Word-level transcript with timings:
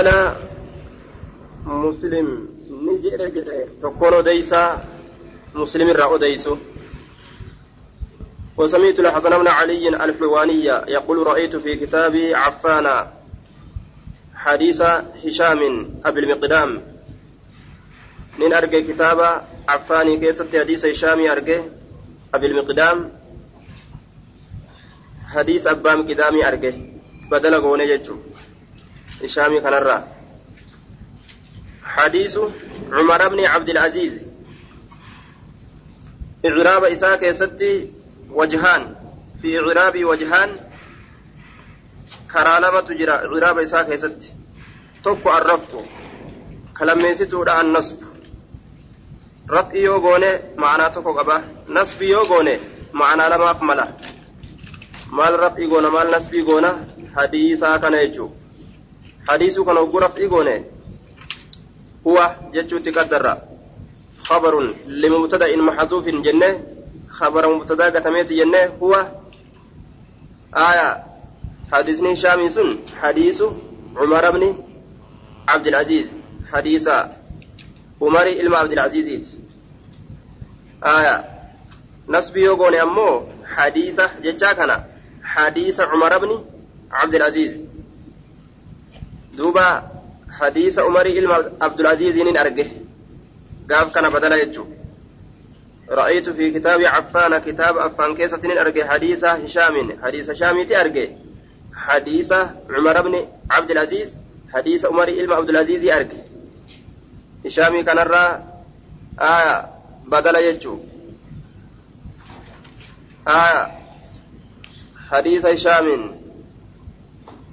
أنا 0.00 0.36
مسلم 1.66 2.48
نجد 2.70 3.68
تكون 3.82 4.14
أديسا 4.14 4.84
مسلم 5.54 5.88
الرأى 5.88 6.14
أديسو 6.14 6.56
وسمعت 8.56 9.00
الحسن 9.00 9.38
بن 9.38 9.48
علي 9.48 9.88
الحلواني 9.88 10.64
يقول 10.64 11.26
رأيت 11.26 11.56
في 11.56 11.76
كتاب 11.76 12.16
عفان 12.16 13.06
حديث 14.34 14.82
هشام 15.24 15.60
أبي 16.04 16.20
المقدام. 16.20 16.82
نين 18.38 18.52
أرجع 18.52 18.80
كتاب 18.80 19.46
عفاني 19.68 20.16
كيست 20.16 20.56
حديث 20.56 20.86
هشام 20.86 21.20
أرجع 21.26 21.60
أبي 22.34 22.46
المقدام. 22.46 23.12
حديث 25.26 25.66
أبا 25.66 25.94
مقدامي 25.94 26.48
أرجع. 26.48 26.72
بدل 27.30 27.54
قوني 27.54 27.84
يجو 27.84 28.16
هشامي 29.26 29.60
كان 29.60 29.74
الرّ 29.74 30.02
حديث 31.84 32.38
عمر 32.92 33.28
بن 33.28 33.40
عبد 33.44 33.68
العزيز. 33.68 34.22
إعراب 36.46 36.84
إساء 36.84 37.16
كيستي 37.16 37.90
وجهان. 38.30 38.94
في 39.42 39.58
إعراب 39.58 40.04
وجهان 40.04 40.50
كرالمة 42.32 42.80
تجرى 42.80 43.12
إعراب 43.12 43.58
إساء 43.58 43.82
كيستي 43.90 44.30
توكو 45.04 45.28
الرفق 45.38 45.72
كلميستو 46.78 47.42
النصب. 47.42 48.06
raf'i 49.48 49.82
yoo 49.82 50.00
goone 50.00 50.30
ma'anaa 50.62 50.90
tokko 50.90 51.14
qaba 51.14 51.36
nasbii 51.68 52.10
yoo 52.10 52.24
goone 52.30 52.54
ma'anaa 52.92 53.28
lamaaf 53.32 53.60
mala 53.68 53.84
maal 55.18 55.36
raf'ii 55.44 55.68
goona 55.72 55.90
maal 55.96 56.10
nasbii 56.14 56.42
goona 56.48 56.70
hadiisaa 57.16 57.78
kana 57.78 58.00
jechuu 58.02 58.30
kana 59.26 59.80
ogguu 59.80 60.00
raf'ii 60.00 60.28
goone 60.28 60.64
huwa 62.04 62.34
jechuutti 62.52 62.92
qaddarra. 62.92 63.56
خبر 64.26 64.74
لمبتدأ 64.86 65.56
محذوف 65.56 66.04
جنة 66.08 66.60
خبر 67.08 67.54
مبتدأ 67.54 67.84
قتميت 67.84 68.32
جنة 68.32 68.62
هو 68.82 69.06
آية 70.54 71.04
حديث 71.72 72.04
شامي 72.22 72.50
سن 72.50 72.78
حديث 73.02 73.42
عمر 73.96 74.30
بن 74.30 74.58
عبد 75.48 75.66
العزيز 75.66 76.06
حديث 76.52 76.88
عمر 78.02 78.26
إلما 78.26 78.56
عبد 78.58 78.72
العزيز 78.72 79.30
آية 80.84 81.24
نسبي 82.08 82.40
يوغون 82.40 82.74
أمو 82.74 83.22
حديث 83.56 84.00
جتشا 84.22 84.84
حديث 85.22 85.80
عمر 85.80 86.18
بن 86.18 86.44
عبد 86.92 87.14
العزيز 87.14 87.58
حديث 90.40 90.78
عمر 90.78 91.06
إلما 91.06 91.52
عبد 91.60 91.80
العزيز 91.80 92.36
أرجه 92.36 92.66
قاف 93.70 93.94
كان 93.94 94.10
بدلا 94.10 94.36
يجو 94.36 94.66
رأيت 95.90 96.28
في 96.28 96.50
كتاب 96.50 96.80
عفان 96.80 97.38
كتاب 97.38 97.78
عفان 97.78 98.14
كيسة 98.16 98.60
أرجع 98.60 98.88
حديث 98.88 99.24
هشام 99.24 99.98
حديث 100.02 100.30
هشام 100.30 100.66
أرجع 100.72 101.06
حديث 101.74 102.32
عمر 102.70 103.00
بن 103.02 103.26
عبد 103.50 103.70
العزيز 103.70 104.14
حديث 104.54 104.84
عمر 104.84 105.08
إلما 105.08 105.34
عبد 105.34 105.50
العزيز 105.50 105.84
أرجع 105.84 106.18
هشام 107.46 107.80
كان 107.84 107.98
الرا 107.98 108.44
آية 109.20 109.68
بدل 110.06 110.36
يجو 110.36 110.78
آية 113.28 113.72
حديث 115.10 115.46
هشام 115.46 116.16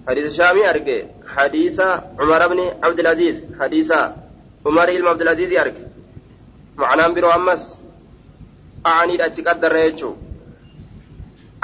حديث 0.07 0.25
هشام 0.33 0.57
أرجع 0.61 0.99
حديث 1.35 1.79
عمر 2.19 2.47
بن 2.47 2.59
عبد 2.83 2.99
العزيز 2.99 3.35
حديث 3.59 3.91
عمر 4.65 4.87
إلما 4.89 5.09
عبد 5.09 5.21
العزيز 5.21 5.51
معنaan 6.77 7.13
biroo 7.13 7.31
ammas 7.31 7.63
a'aniidha 8.91 9.27
itti 9.30 9.43
qaddarra 9.47 9.81
jechuu 9.86 10.15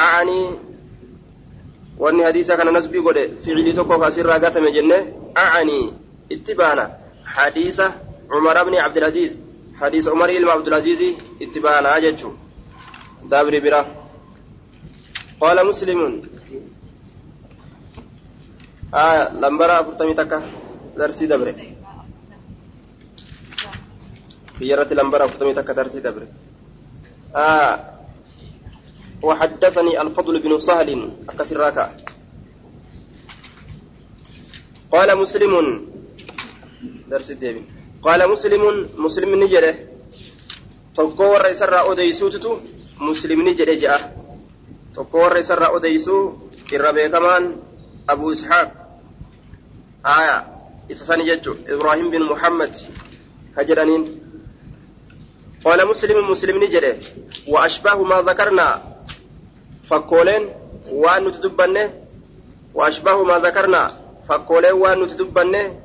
a'anii 0.06 0.48
wanni 2.04 2.24
hadiisa 2.28 2.58
kana 2.58 2.72
nasbii 2.72 3.02
godhe 3.08 3.24
ficilii 3.42 3.74
tokko 3.80 4.00
kasirraa 4.04 4.40
gatame 4.44 4.72
jenne 4.78 4.98
a'anii 5.44 5.86
itti 6.36 6.54
baana 6.60 6.84
hadiisa 7.38 7.86
cumar 8.32 8.58
bni 8.68 8.78
cabdilasiis 8.84 9.34
hadiisa 9.82 10.14
umar 10.14 10.30
ilma 10.38 10.54
abdulaziizi 10.58 11.10
itti 11.46 11.60
baanaa 11.66 12.02
jechuu 12.06 12.34
dabri 13.32 13.60
bira 13.66 13.82
qaala 15.42 15.64
muslimun 15.72 16.14
aya 18.92 19.30
lambara 19.42 19.74
afurtamii 19.82 20.16
takka 20.16 20.40
darsii 20.98 21.28
dabre 21.28 21.54
كيرت 24.60 24.92
الأنبار 24.92 25.26
أفتمي 25.26 25.54
تكدرسي 25.56 26.00
دبر 26.04 26.28
آه 27.36 27.76
وحدثني 29.24 30.02
الفضل 30.02 30.36
بن 30.44 30.60
سهل 30.60 30.90
أكسر 31.30 31.58
راكا 31.58 31.86
قال 34.92 35.10
مسلم 35.18 35.54
درس 37.08 37.32
الدين 37.32 37.58
قال 38.04 38.20
مسلم 38.30 38.64
مسلم 39.00 39.30
نجره 39.44 39.74
tokko 41.00 41.24
warra 41.32 41.50
isarraa 41.56 41.88
odeysuututu 41.88 42.60
muslimni 43.00 43.56
jedhe 43.56 43.76
je'a 43.80 43.98
tokko 44.96 45.18
warra 45.24 45.40
isarraa 45.40 45.72
odeysuu 45.78 46.52
irra 46.76 46.92
beekamaan 46.98 47.44
aya 50.04 50.46
isa 50.90 51.06
sani 51.06 51.26
jechu 51.26 51.54
ibraahim 51.68 52.10
bin 52.12 52.24
muhammad 52.24 52.72
ka 53.56 53.64
jedhaniin. 53.64 54.20
قال 55.60 55.88
مسلم 55.88 56.30
مسلم 56.32 56.64
نجري 56.64 56.94
وأشباه 57.48 58.04
ما 58.04 58.22
ذكرنا 58.22 58.84
فكولين 59.92 60.50
وأن 60.92 61.28
نتدبنه 61.28 61.94
وأشباه 62.74 63.24
ما 63.24 63.40
ذكرنا 63.40 63.84
فكولين 64.28 64.72
وأن 64.74 65.04
نتدبنه 65.04 65.80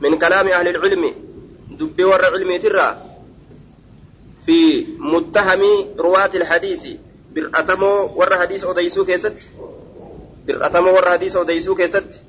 من 0.00 0.18
كلام 0.18 0.48
أهل 0.48 0.68
العلم 0.68 1.14
دبي 1.70 2.04
ور 2.04 2.24
علمي 2.24 2.58
ترى 2.58 2.88
في 4.46 4.86
متهم 4.98 5.62
رواة 5.98 6.30
الحديث 6.34 6.86
برأتمو 7.34 8.16
ور 8.16 8.38
حديث 8.38 8.64
أوديسو 8.64 9.04
كيست 9.04 9.36
برأتمو 10.46 10.94
ور 10.94 11.10
حديث 11.10 11.36
أوديسو 11.36 11.74
كيست 11.74 12.20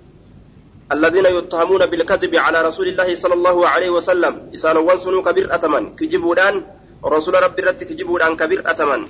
الذين 0.92 1.26
يتهمون 1.26 1.86
بالكذب 1.86 2.36
على 2.36 2.62
رسول 2.62 2.88
الله 2.88 3.16
صلى 3.16 3.34
الله 3.34 3.68
عليه 3.68 3.90
وسلم. 3.90 4.52
إسان 4.54 4.78
وانسنوا 4.78 5.22
كبير 5.22 5.56
أتمن. 5.56 5.96
كجبودان. 5.96 6.64
رسول 7.06 7.44
ربي 7.44 7.62
رت 7.62 7.84
كجبودان 7.84 8.36
كبير 8.38 8.72
أتمن. 8.72 9.08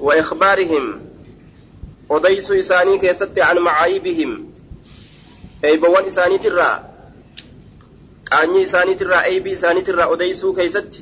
وإخبارهم. 0.00 1.00
وديس 2.08 2.50
إساني 2.50 2.98
كيست 2.98 3.38
عن 3.38 3.58
معايبهم. 3.58 4.30
أي 5.64 5.76
بوان 5.76 6.04
إساني 6.04 6.38
ترى. 6.38 6.84
قاني 8.32 8.62
إساني 8.62 8.94
ترى. 8.94 9.24
أي 9.24 9.40
بي 9.40 9.52
إساني 9.52 9.80
ترى. 9.80 10.04
وديسو 10.04 10.52
كيست. 10.52 11.00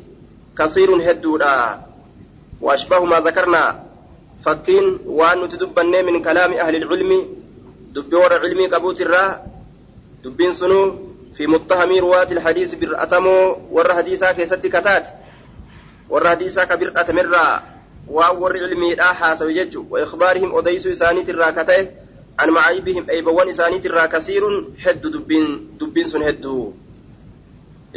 كثير 0.58 1.10
هدودا. 1.10 1.82
وأشبه 2.60 3.04
ما 3.04 3.20
ذكرنا. 3.20 3.84
فكين 4.44 4.98
وأن 5.06 5.48
تدبن 5.48 6.04
من 6.04 6.22
كلام 6.22 6.52
أهل 6.52 6.74
العلم 6.76 7.12
dubbii 7.92 8.16
warra 8.16 8.40
cilmii 8.40 8.68
qabuutirraa 8.72 9.40
dubbiin 10.24 10.52
sunuu 10.54 10.84
fi 11.36 11.46
muttahamii 11.46 12.00
ruwaati 12.00 12.34
ilhadiisi 12.34 12.76
bir'atamoo 12.76 13.56
warra 13.76 13.94
hadiisaa 13.98 14.32
keessatti 14.38 14.70
kataate 14.70 15.10
warra 16.12 16.30
hadiisaa 16.30 16.66
ka 16.70 16.76
bir'atamirraa 16.82 17.62
waan 18.16 18.40
warri 18.42 18.60
cilmiidhaa 18.64 19.12
haasawe 19.20 19.54
jechu 19.58 19.84
wa 19.90 20.00
ikhbaarihim 20.04 20.54
odeysuu 20.60 20.94
isaaniitirraa 20.96 21.52
ka 21.58 21.64
ta'e 21.70 21.82
an 22.44 22.50
macaayibihim 22.56 23.04
eeybawwan 23.16 23.52
isaaniitirraa 23.54 24.08
kasiirun 24.14 24.56
heddu 24.84 25.12
dubbiin 25.80 26.08
sun 26.14 26.24
hedduu 26.28 26.64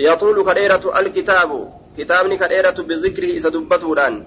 yaxuulu 0.07 0.43
ka 0.49 0.53
dheeratu 0.59 0.91
alkitaabu 1.01 1.59
kitaabni 1.95 2.37
ka 2.37 2.47
dheeratu 2.53 2.83
bidikrihi 2.83 3.35
isa 3.39 3.49
dubbatuudhaan 3.57 4.23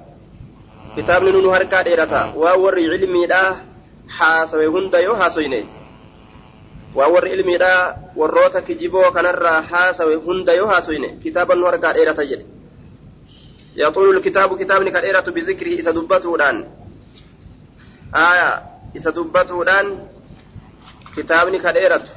kitaabni 0.98 1.30
nunu 1.32 1.50
harkaa 1.54 1.82
dheerata 1.86 2.20
waan 2.42 2.58
warri 2.64 2.82
cilmiidhaa 2.92 3.50
haasawe 4.18 4.66
hunda 4.74 4.98
yoo 5.06 5.14
haasoyne 5.20 5.60
waan 6.98 7.10
warri 7.14 7.30
ilmiidhaa 7.36 7.82
warroota 8.20 8.60
kijiboo 8.68 9.10
kanarraa 9.16 9.60
haasawe 9.72 10.14
hunda 10.26 10.52
yoo 10.58 10.66
haasoyne 10.72 11.08
kitaaba 11.22 11.54
nu 11.54 11.64
harkaa 11.70 11.92
dheerata 11.98 12.24
jedhe 12.30 12.44
yaxuulu 13.80 14.12
lkitaabu 14.18 14.54
kitaabni 14.60 14.90
ka 14.94 15.00
dheeratu 15.04 15.30
bizikrihi 15.36 15.76
isa 15.82 15.92
dubbatuudhaan 15.98 16.58
aya 18.28 18.48
isa 18.98 19.10
dubbatuudhaan 19.18 19.86
kitaabni 21.14 21.58
ka 21.66 21.72
dheeratu 21.78 22.10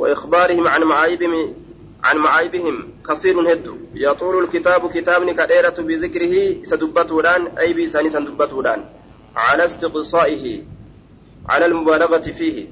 وإخبارهم 0.00 0.68
عن 0.68 0.82
معايبهم 0.82 1.54
عن 2.04 2.16
معايبهم 2.16 2.88
كثير 3.08 3.52
هد 3.52 3.66
يطول 3.94 4.44
الكتاب 4.44 4.90
كتاب 4.92 5.30
كديرة 5.30 5.76
بذكره 5.78 6.64
سدبتودان 6.64 7.46
أي 7.58 7.72
بيساني 7.72 8.10
سندبتودان 8.10 8.84
على 9.36 9.64
استقصائه 9.64 10.62
على 11.48 11.66
المبالغة 11.66 12.26
فيه 12.38 12.66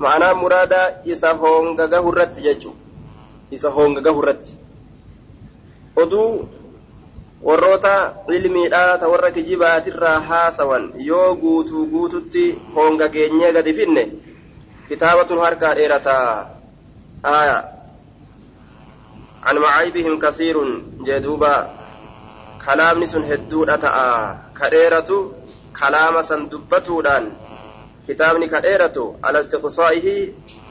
ma'anaa 0.00 0.34
muraada 0.34 0.80
isa 1.04 1.34
honga 1.40 1.86
gahu 1.92 2.12
irratti 2.12 2.40
jechuu 2.46 2.74
isa 3.56 3.68
honga 3.76 4.00
gahu 4.00 4.22
irratti 4.22 4.52
oduu 6.04 6.48
warroota 7.48 7.94
ilmiidhaa 8.36 8.98
ta 9.00 9.08
warra 9.12 9.30
kijibaatirraa 9.36 10.20
haasawan 10.30 10.92
yoo 11.10 11.34
guutuu 11.42 11.86
guututti 11.92 12.44
honga 12.76 13.08
keenyee 13.08 13.52
gadi 13.56 13.74
finne 13.78 14.04
kitaabatun 14.88 15.44
harkaa 15.44 15.74
dheerataa 15.80 16.30
aya 17.22 17.58
عن 19.42 19.58
معايبهم 19.58 20.18
كثير 20.18 20.56
جدوبا 21.00 21.70
كلامني 22.66 23.06
سن 23.06 23.24
هدودا 23.24 23.76
تا'a 23.76 24.36
كديرتو 24.60 25.32
كلام 25.80 26.22
سن 26.22 26.48
دبتودان 26.48 27.24
كتابني 28.08 28.46
كديرتو 28.46 29.14
على 29.24 29.40
استقصائه 29.40 30.06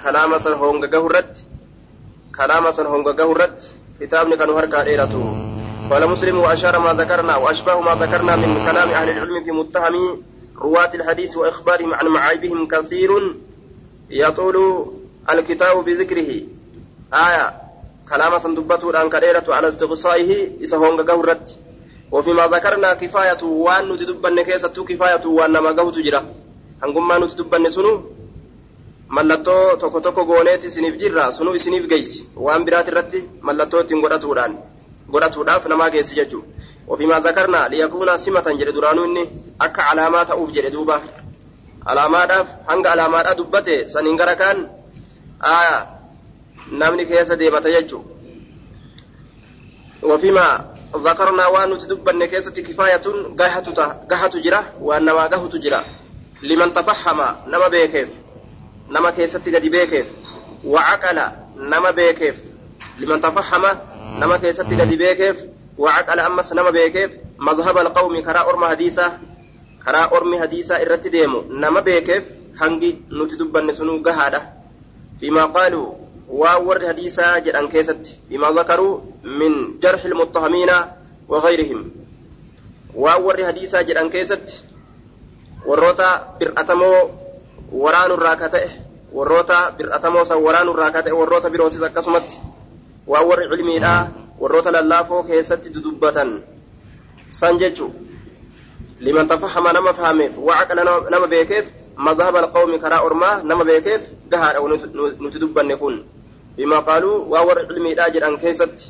كلام 0.04 0.38
سن 0.38 0.54
هونغا 0.54 0.88
غهرت 0.94 1.34
كلام 2.38 2.72
سن 2.72 2.86
هونغا 2.86 3.12
غهرت 3.12 3.70
كتابني 4.01 4.38
كانوا 4.38 4.60
هركا 4.60 4.84
ديرتو 4.84 5.24
قال 5.92 6.10
مسلم 6.10 6.40
وأشار 6.40 6.80
ما 6.80 6.94
ذكرنا 6.94 7.36
وأشبه 7.36 7.80
ما 7.81 7.96
ذكرنا 7.96 8.36
من 8.36 8.66
كلام 8.66 8.90
أهل 8.90 9.10
العلم 9.10 9.44
في 9.44 9.51
متهم 9.51 10.24
رواة 10.62 10.92
الحديث 10.94 11.38
وإخبارهم 11.38 11.94
عن 11.94 12.07
معايبهم 12.07 12.68
كثير 12.68 13.36
يطول 14.10 14.86
الكتاب 15.30 15.86
بذكره. 15.86 16.31
آية 17.13 17.54
كلام 18.10 18.38
صندوبته 18.38 18.90
الآن 18.90 19.10
كريرة 19.10 19.44
على 19.50 19.68
استغصائه 19.68 20.63
إسهون 20.63 21.02
قهرت 21.02 21.56
وفيما 22.12 22.48
ذكرنا 22.48 22.94
كفاية 22.94 23.44
وان 23.44 23.92
نتدبن 23.94 24.42
كيسة 24.42 24.86
كفاية 24.90 25.25
وان 25.25 25.52
ما 25.52 25.69
قهت 25.69 25.98
جرا. 25.98 26.25
هنقم 26.84 27.07
ما 27.07 27.18
نتدبن 27.19 27.69
سنو 27.69 28.04
mallattoo 29.17 29.75
tokko 29.81 30.00
tokko 30.06 30.25
gooneeti 30.25 30.67
isiniif 30.67 30.95
jirra 31.01 31.31
sunuu 31.38 31.53
isiniif 31.59 31.85
geessi 31.91 32.19
waan 32.45 32.65
biraati 32.65 32.91
irratti 32.91 33.19
mallattoo 33.47 33.81
ittiin 33.85 34.01
godhatuudhaan 34.03 34.53
godhatuudhaaf 35.13 35.65
namaa 35.71 35.89
geessi 35.95 36.15
jechuudha 36.19 36.47
ofiimaa 36.88 37.21
zakarnaa 37.27 37.69
liyakuuna 37.73 38.17
simatan 38.25 38.57
jedhe 38.59 38.73
duraanuu 38.77 39.06
inni 39.09 39.23
akka 39.67 39.81
alaamaa 39.94 40.25
ta'uuf 40.33 40.51
jedhe 40.57 40.71
duuba 40.75 41.01
alaamaadhaaf 41.85 42.47
hanga 42.69 42.91
alaamaadhaa 42.91 43.38
dubbate 43.41 43.75
saniin 43.94 44.17
gara 44.21 44.35
kaan 44.44 44.57
namni 46.83 47.06
keessa 47.11 47.35
deemata 47.39 47.69
jechuudha 47.77 48.09
ofiimaa 50.13 50.53
zakarnaa 51.09 51.50
waan 51.57 51.69
nuti 51.69 51.89
dubbanne 51.89 52.27
keessatti 52.27 52.63
kifaayatuun 52.63 53.19
gahatu 54.09 54.39
jira 54.45 54.63
waan 54.81 55.03
namaa 55.11 55.27
gahutu 55.29 55.57
jira 55.67 55.83
liman 56.41 56.71
tafahama 56.73 57.27
nama 57.47 57.69
beekeef 57.69 58.09
nama 58.89 59.12
keessatti 59.12 59.51
gadi 59.51 59.69
beekeef 59.69 60.07
wacaqala 60.63 61.25
nama 61.74 61.91
beekeef 61.94 62.38
liman 63.00 63.21
tafahama 63.21 63.71
nama 64.19 64.36
keessatti 64.39 64.75
gadi 64.75 64.97
beekeef 64.97 65.38
wacaqala 65.77 66.25
ammas 66.30 66.51
nama 66.53 66.71
beekeef 66.71 67.12
madhaba 67.38 67.80
alqawmi 67.86 68.21
karaa 68.27 68.45
orma 68.51 68.68
hadiisaa 68.74 69.12
karaa 69.86 70.07
ormi 70.18 70.38
hadiisaa 70.44 70.81
irratti 70.83 71.09
deemu 71.15 71.44
nama 71.63 71.81
beekeef 71.81 72.24
hangi 72.62 72.91
nuti 73.09 73.36
dubbanne 73.39 73.74
sunuu 73.74 74.00
gahaadha 74.07 74.41
fiimaa 75.19 75.47
qaaluu 75.57 75.88
waan 76.42 76.65
warri 76.68 76.85
hadiisaa 76.92 77.39
jedhan 77.45 77.68
keessatti 77.74 78.12
bimaa 78.30 78.53
zakaruu 78.53 78.94
min 79.24 79.53
jarxi 79.81 80.07
ilmuttahamiina 80.07 80.75
wagayrihim 81.30 81.81
waan 83.03 83.24
warri 83.27 83.44
hadiisaa 83.50 83.83
jedhan 83.89 84.09
keessatti 84.15 84.56
warroota 85.68 86.09
bir'atamoo 86.39 87.00
waraanurraa 87.71 88.36
ka 88.36 88.50
ta'e 88.50 88.69
warroota 89.13 89.71
bir'atamoo 89.77 90.25
san 90.25 90.38
waraanurraa 90.44 90.92
ka 90.92 91.04
ta'e 91.04 91.13
warroota 91.13 91.50
birootis 91.50 91.83
akkasumatti 91.83 92.38
waan 93.07 93.25
warri 93.30 93.50
cilmiidhaa 93.50 94.07
warroota 94.42 94.71
lallaafoo 94.71 95.24
keessatti 95.24 95.69
dudubbatan 95.74 96.42
san 97.30 97.57
jechu 97.60 97.92
liman 99.00 99.27
tafahama 99.27 99.74
nama 99.74 99.94
fahameef 99.94 100.38
wacaqala 100.38 101.10
nama 101.10 101.27
beekeef 101.27 101.66
madhaba 101.95 102.39
alqawmi 102.44 102.80
karaa 102.80 103.01
ormaa 103.07 103.42
nama 103.44 103.63
beekeef 103.66 104.01
gahaadha 104.31 104.60
nuti 105.19 105.39
dubbanne 105.39 105.75
kun 105.77 106.04
bima 106.57 106.81
qaaluu 106.81 107.30
waa 107.31 107.44
warri 107.48 107.68
cilmiidhaa 107.68 108.10
jedhan 108.10 108.38
keessatti 108.38 108.86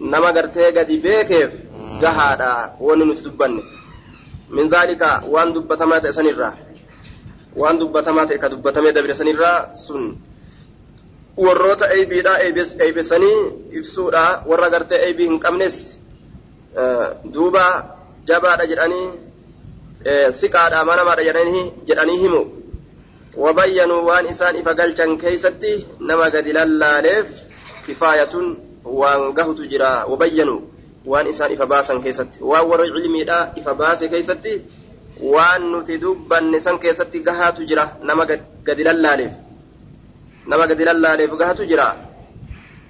nama 0.00 0.32
gartee 0.32 0.72
gadi 0.72 0.98
beekeef 0.98 1.50
gahaadha 2.00 2.50
wanni 2.80 3.04
nuti 3.04 3.22
dubbanne 3.24 3.62
min 4.50 4.70
zaalika 4.70 5.22
waan 5.32 5.52
dubbatamaa 5.54 6.00
ta'e 6.00 6.12
sanirraa 6.12 6.54
waan 7.56 7.78
dubbatamaa 7.78 8.26
ta'e 8.26 8.38
ka 8.38 8.48
dubbatamee 8.54 8.92
dabre 8.92 9.14
sanirraa 9.14 9.76
sun 9.86 10.16
warroota 11.36 11.86
eybiidhaa 11.96 12.38
eeybesanii 12.84 13.38
ibsuudha 13.78 14.24
warra 14.50 14.70
gartee 14.74 15.00
eybii 15.08 15.28
hin 15.30 15.38
qabnes 15.46 15.76
duuba 17.36 17.64
jabaadha 18.30 18.66
jedhanii 18.72 19.06
siqaadha 20.40 20.84
manamaadha 20.90 21.22
jedhanii 21.88 22.18
himu 22.24 22.42
wabayyanuu 23.46 24.02
waan 24.06 24.26
isaan 24.34 24.56
ifa 24.56 24.74
galchan 24.74 25.18
keeysatti 25.18 25.72
nama 26.00 26.30
gadi 26.30 26.52
lallaaleef 26.58 27.26
kifaayatun 27.86 28.46
waan 28.84 29.32
gahutu 29.38 29.66
jira 29.66 29.90
wabayyanuu 30.12 30.60
waan 31.06 31.26
isaan 31.32 31.52
ifa 31.52 31.66
baasan 31.66 32.02
keessatti 32.02 32.38
waan 32.50 32.66
warra 32.70 32.86
cilmiidha 32.94 33.38
ifa 33.60 33.74
baase 33.74 34.08
keessatti 34.08 34.54
waan 35.20 35.70
nuti 35.70 35.98
dubbanne 35.98 36.60
san 36.60 36.78
keessatti 36.78 37.20
gahaatu 37.20 37.64
jira 37.66 37.84
nama 38.02 38.26
gadi 38.66 38.82
lallaaleef 38.84 39.32
nama 40.46 40.66
gadi 40.66 40.84
lallaaleef 40.84 41.30
gahatu 41.38 41.66
jira 41.66 41.86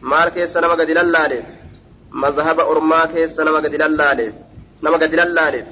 maal 0.01 0.31
keessa 0.31 0.61
nama 0.61 0.77
gadi 0.77 0.95
lallaaleef 0.95 1.45
mazhaba 2.11 2.65
ormaa 2.65 3.07
keessa 3.13 3.45
nama 3.45 3.61
gadi 3.61 3.79
lallaaleef 3.79 4.35
nama 4.83 4.99
gadi 4.99 5.17
lallaaleef 5.17 5.67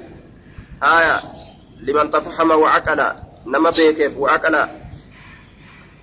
liman 1.85 2.11
tafahama 2.11 2.55
wacaqala 2.63 3.07
nama 3.45 3.71
beekeef 3.71 4.13
wacaqala 4.17 4.69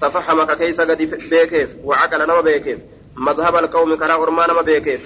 tafahama 0.01 0.47
ka 0.47 0.57
keeysa 0.57 0.87
gadi 0.87 1.07
beekeef 1.07 1.71
wacaqala 1.85 2.27
nama 2.27 2.43
beekeef 2.43 2.79
mazhaba 3.15 3.59
alqawmi 3.63 3.97
karaa 3.97 4.19
ormaa 4.19 4.47
nama 4.47 4.63
beekeef 4.63 5.03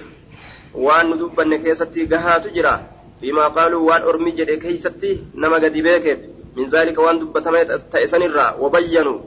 waan 0.73 1.09
nu 1.09 1.15
dubbanne 1.21 1.59
keessatti 1.63 2.07
gahaatu 2.07 2.49
jira 2.49 2.94
fiimaa 3.21 3.49
qaaluu 3.57 3.81
waan 3.89 4.07
ormi 4.11 4.31
jedhe 4.39 4.57
keeysatti 4.63 5.11
nama 5.43 5.59
gadi 5.65 5.81
beekeef 5.87 6.19
min 6.57 6.69
zaalika 6.75 7.01
waan 7.07 7.19
dubbatamee 7.23 7.63
ta'e 7.95 8.07
sanirraa 8.13 8.49
wabayyanuu 8.63 9.17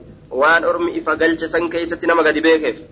waan 0.43 0.69
ormi 0.71 0.91
ifa 1.01 1.17
galche 1.23 1.49
san 1.55 1.71
keeysatti 1.75 2.11
nama 2.13 2.27
gadi 2.29 2.45
beekeef 2.49 2.83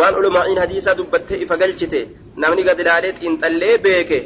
waan 0.00 0.18
ulumaa'iin 0.20 0.62
hadiisaa 0.64 0.96
dubbattee 1.00 1.40
ifa 1.46 1.56
galchite 1.64 2.00
namni 2.44 2.68
gadi 2.68 2.88
laalee 2.90 3.14
xiinxallee 3.22 3.78
beeke 3.88 4.20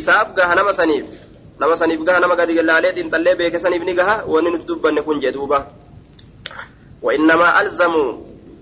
isaaf 0.00 0.34
gaha 0.40 0.60
nama 0.60 0.72
saniif 0.80 2.04
gaha 2.10 2.20
nama 2.26 2.36
gadi 2.42 2.60
laalee 2.72 2.92
xiinxallee 2.98 3.38
beeke 3.42 3.64
saniif 3.64 3.88
ni 3.90 3.94
gaha 4.02 4.20
wanni 4.34 4.50
nuti 4.56 4.66
dubbanne 4.72 5.00
وإنما 7.04 7.60
ألزموا 7.60 8.12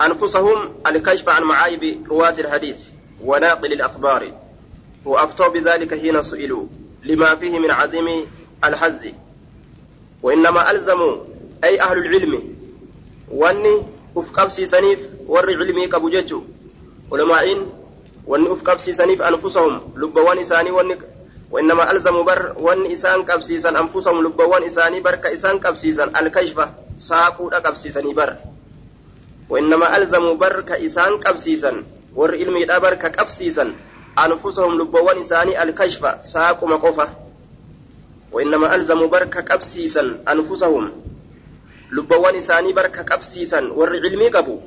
أنفسهم 0.02 0.75
الكشف 0.87 1.28
عن 1.28 1.42
معايب 1.42 2.07
رواة 2.11 2.35
الحديث 2.38 2.85
وناقل 3.25 3.73
الأخبار 3.73 4.33
وأفتوا 5.04 5.49
بذلك 5.49 6.00
حين 6.00 6.23
سئلوا 6.23 6.66
لما 7.04 7.35
فيه 7.35 7.59
من 7.59 7.71
عظيم 7.71 8.26
الحز 8.64 9.12
وإنما 10.23 10.71
ألزموا 10.71 11.16
أي 11.64 11.80
أهل 11.80 11.99
العلم. 11.99 12.42
وأني 13.30 13.82
أفقبسي 14.16 14.66
سنيف 14.66 14.99
ور 15.26 15.47
علمي 15.47 15.87
كبججو. 15.87 16.42
علماء 17.12 17.66
وأني 18.26 18.52
أفقبسي 18.52 18.92
سنيف 18.92 19.23
أنفسهم 19.23 19.80
لبوان 19.97 20.38
إساني 20.38 20.71
وأني 20.71 20.97
وإنما 21.50 21.90
ألزموا 21.90 22.23
بر 22.23 22.54
وأن 22.59 22.92
إسان 22.92 23.23
كبسيسا 23.23 23.68
أنفسهم 23.68 24.25
لبوان 24.26 24.62
إساني 24.62 25.00
بر 25.00 25.14
كإسان 25.14 25.59
كبسيسا 25.59 26.04
الكشف 26.04 26.68
ساقود 26.99 27.54
كبسيسا 27.54 28.00
بر. 28.00 28.37
وإنما 29.49 29.97
ألزموا 29.97 30.35
بر 30.35 30.61
كإسان 30.61 31.18
كبسيسا 31.18 31.82
ور 32.14 32.35
علمي 32.35 32.64
بر 32.64 32.94
كبسيسا 32.94 33.75
أنفسهم 34.19 34.78
لبوان 34.81 35.19
إساني 35.19 35.62
الكشف 35.62 36.25
ساق 36.25 36.64
مقفة 36.64 37.09
وإنما 38.33 38.75
ألزموا 38.75 39.07
بر 39.07 39.25
كبسيسا 39.25 40.19
أنفسهم 40.28 40.92
bar 42.73 42.88
ka 42.88 43.04
qabsiisan 43.04 43.69
warri 43.76 44.00
ilmii 44.00 44.33
qabu 44.33 44.64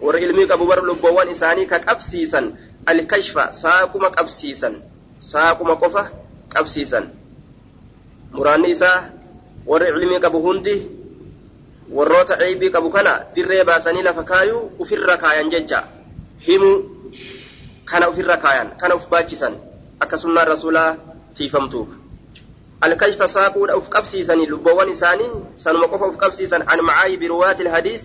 warri 0.00 0.24
ilmii 0.24 0.48
qabu 0.48 0.64
bar 0.64 0.80
lubboowwan 0.80 1.28
isaanii 1.28 1.68
ka 1.68 1.78
qabsiisan 1.84 2.56
alkashfa 2.88 3.52
saaquma 3.52 4.08
qabsiisan 4.16 4.80
saaquma 5.20 5.76
qofa 5.76 6.08
qabsiisan 6.48 7.12
muraanni 8.32 8.72
isaa 8.72 9.12
warri 9.68 9.92
ilmii 9.92 10.20
qabu 10.24 10.40
hundi 10.40 10.76
warroota 11.92 12.40
ceebii 12.40 12.72
qabu 12.72 12.88
kana 12.90 13.28
dirree 13.36 13.64
baasanii 13.64 14.02
lafa 14.02 14.24
kaayuu 14.24 14.70
ufirra 14.78 15.20
himuu 16.48 16.76
kana 17.84 18.08
ufirra 18.10 18.36
kaayan 18.36 18.68
kana 18.80 18.94
uf 18.94 19.08
baachisan 19.12 19.54
akka 20.00 20.16
sunnaan 20.18 20.48
rasuulaa 20.48 20.96
tiifamtuuf 21.36 21.88
alkashfa 22.80 23.28
saaquudha 23.28 23.76
uf 23.80 23.88
qabsiisanii 23.88 24.46
lubboowwan 24.46 24.88
isaanii 24.94 25.30
sanuma 25.64 25.88
qofa 25.88 26.06
uf 26.12 26.16
qabsiisan 26.16 26.62
an 26.66 26.80
macaayibi 26.88 27.28
ruwaati 27.28 27.62
ilhadiis 27.62 28.04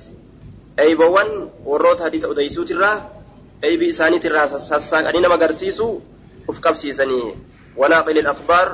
eeybowwan 0.78 1.30
warroota 1.66 2.04
hadiisa 2.04 2.28
odeysuutirraa 2.34 2.98
eeybii 3.68 3.90
isaaniitirraa 3.96 4.60
sassaaqanii 4.70 5.22
nama 5.26 5.36
agarsiisuu 5.40 5.94
uf 6.48 6.60
qabsiisanii 6.66 7.26
wanaaqili 7.82 8.22
akhbaar 8.34 8.68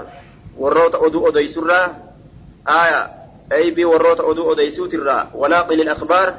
warroota 0.63 0.97
oduu 0.97 1.23
odeysurraa 1.29 1.85
aya 2.65 2.99
eeybii 3.59 3.85
warroota 3.93 4.23
oduu 4.23 4.47
odeysuutirraa 4.53 5.21
wanaaqili 5.33 5.89
akhbaar 5.95 6.33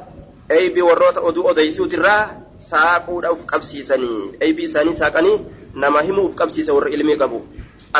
eeybii 0.49 0.81
warroota 0.89 1.21
oduu 1.21 1.47
odeysuutirraa 1.51 2.21
saaquudha 2.69 3.33
uf 3.35 3.43
qabsiisanii 3.51 4.21
eeybii 4.45 4.69
isaanii 4.69 4.95
saaqanii 5.01 5.35
nama 5.83 6.05
himuu 6.07 6.25
uf 6.29 6.39
qabsiisa 6.41 6.77
warri 6.77 6.93
ilmii 6.99 7.19
qabu 7.23 7.43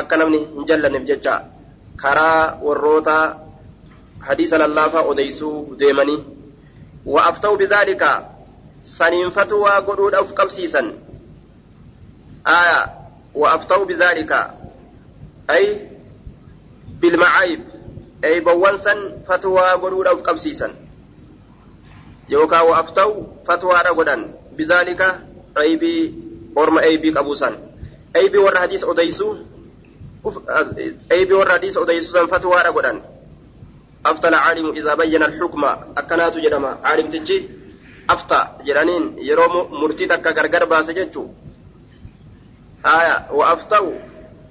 akka 0.01 0.24
namni 0.24 0.39
hin 0.55 0.71
jallanneef 0.71 1.05
jecha 1.12 1.36
karaa 2.05 2.41
warroota 2.69 3.19
hadiisa 4.31 4.63
lallaafaa 4.63 5.05
odeysuu 5.13 5.55
deemanii 5.83 6.19
وأفتوا 7.07 7.57
بذلك 7.57 8.29
سنين 8.83 9.29
فتوى 9.29 9.69
قدود 9.71 10.13
أف 10.13 10.33
قبسيسا 10.33 10.93
آية 12.47 12.93
وأفتوا 13.36 13.86
بذلك 13.86 14.51
أي 15.50 15.89
بالمعايب 16.88 17.63
أي 18.24 18.39
بوانسا 18.39 19.24
فتوى 19.27 19.71
قدود 19.71 20.07
أف 20.07 20.21
قبسيسا 20.21 20.75
يوكا 22.29 22.62
وأفتوا 22.62 23.24
فتوى 23.47 23.74
رقدا 23.74 24.33
بذلك 24.57 25.19
أي 25.57 25.75
بي 25.75 26.13
أورم 26.57 26.77
أي 26.77 26.97
بي 26.97 27.09
قبوسا. 27.09 27.57
أي 28.15 28.29
بي 28.29 28.37
ور 28.37 28.57
حديث 28.59 28.83
أديسو 28.83 29.35
أي 31.11 31.25
بي 31.25 31.33
ور 31.33 31.49
حديث 31.49 31.77
أديسو 31.77 32.27
فتوى 32.27 32.55
رقدا 32.55 33.01
أفتى 34.05 34.27
العالم 34.27 34.71
إذا 34.71 34.95
بين 34.95 35.23
الحكم 35.23 35.63
أكنات 35.97 36.37
جدما. 36.37 36.77
عالم 36.83 37.09
تجي 37.09 37.49
أفتى 38.09 38.47
جرانين 38.65 39.15
يروم 39.17 39.81
مرتدك 39.81 40.27
غرغر 40.37 40.65
باسجتشو 40.65 41.25
آية 42.85 43.27
وأفتوا 43.31 43.93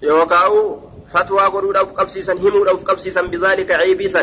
يوكاو 0.03 0.81
فتوى 1.13 1.41
قرود 1.41 1.77
أو 1.77 1.85
قبسيسا 1.85 2.33
همود 2.33 2.69
أو 2.69 2.77
قبسيسا 2.77 3.23
بذلك 3.23 3.71
عيبيسا 3.73 4.23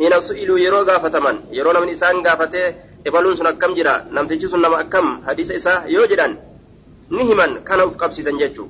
هنا 0.00 0.20
سئلوا 0.20 0.58
يرو 0.58 0.82
غافتمن 0.82 1.36
يرون 1.50 1.82
من 1.82 1.88
إسان 1.88 2.26
غافته 2.26 2.74
إبالون 3.06 3.36
سن 3.36 3.46
أكم 3.46 3.74
جرا 3.74 4.06
نمتجي 4.12 4.48
سن 4.48 4.58
نما 4.58 4.80
أكم 4.80 5.22
حديث 5.26 5.50
إسا 5.50 5.84
يوجدان 5.86 6.36
نهما 7.10 7.46
كان 7.66 7.80
أو 7.80 7.88
قبسيسا 7.88 8.30
جتشو 8.30 8.66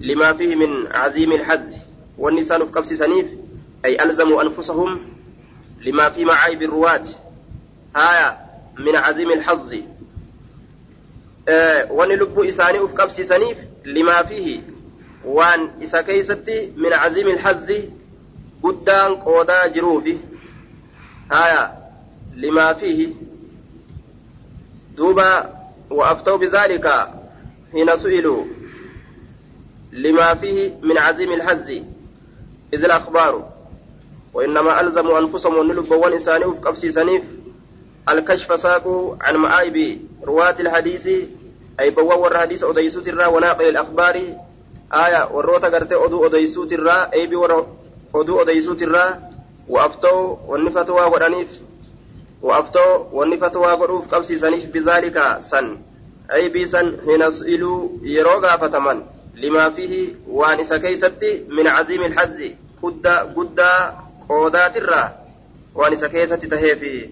لما 0.00 0.32
فيه 0.32 0.56
من 0.56 0.86
عظيم 0.86 1.32
الحد 1.32 1.74
والنسان 2.18 2.60
أو 2.60 2.66
قبسيسا 2.66 3.06
أي 3.84 4.02
ألزموا 4.02 4.42
أنفسهم 4.42 5.00
لما 5.80 6.08
في 6.08 6.24
معايب 6.24 6.62
الرواة 6.62 7.02
آية 7.96 8.38
من 8.78 8.96
عزيم 8.96 9.30
الحظ 9.30 9.74
آه 11.48 11.92
وان 11.92 12.08
لب 12.08 12.40
إساني 12.40 12.84
أفكب 12.84 13.08
سنيف 13.08 13.58
لما 13.84 14.22
فيه 14.22 14.60
وان 15.24 15.70
إسا 15.82 16.00
كيستي 16.02 16.72
من 16.76 16.92
عزيم 16.92 17.28
الحظ 17.28 17.72
قدان 18.62 19.14
قودا 19.14 19.66
جروفي 19.66 20.16
آية 21.32 21.72
لما 22.36 22.72
فيه 22.72 23.08
دوبا 24.98 25.54
وأفتوا 25.90 26.36
بذلك 26.36 27.08
حين 27.72 27.96
سئلوا 27.96 28.44
لما 29.92 30.34
فيه 30.34 30.74
من 30.82 30.98
عزيم 30.98 31.32
الحظ 31.32 31.70
إذ 32.74 32.84
الأخبار. 32.84 33.48
وإنما 34.34 34.80
ألزموا 34.80 35.18
أنفسهم 35.18 35.58
ونلبوا 35.58 36.08
إنساني 36.08 36.44
وفق 36.44 36.74
سنيف. 36.74 37.22
الكشف 38.08 38.60
ساقوا 38.60 39.16
عن 39.20 39.36
معايب 39.36 40.00
رواة 40.24 40.56
الحديث 40.60 41.08
أي 41.80 41.90
بوا 41.90 42.14
ور 42.14 42.38
حديث 42.38 42.64
أديسو 42.64 43.00
ترى 43.00 43.26
وناقل 43.26 43.68
الأخبار. 43.68 44.16
آية 44.92 45.28
وروتا 45.32 45.68
قرتي 45.68 45.94
أدو 45.94 46.26
أديسو 46.26 46.64
ترى 46.64 47.08
أي 47.14 47.26
بي 47.26 47.36
أدو 48.14 48.42
أديسو 48.42 48.74
ترى 48.74 49.18
وأفتوا 49.68 50.36
والنفتوا 50.46 51.04
ورانيف 51.04 51.48
وأفتوا 52.42 52.96
والنفتوا 53.12 53.72
وروف 53.72 54.14
قبسي 54.14 54.38
سنيف 54.38 54.66
بذلك 54.66 55.38
سن. 55.40 55.76
أي 56.32 56.48
بي 56.48 56.66
سن 56.66 56.96
حين 57.06 57.30
سئلوا 57.30 57.88
يروغا 58.02 58.56
فتمن. 58.56 59.02
لما 59.34 59.70
فيه 59.70 60.14
وان 60.28 60.60
إسا 60.60 60.76
كيستي 60.78 61.44
من 61.48 61.66
عظيم 61.66 62.02
الحظ. 62.02 62.40
قد 62.82 63.06
قد 63.06 63.60
qoodaatirraa 64.28 65.08
waan 65.74 65.92
isa 65.92 66.08
keessatti 66.08 66.48
taheefi 66.52 67.10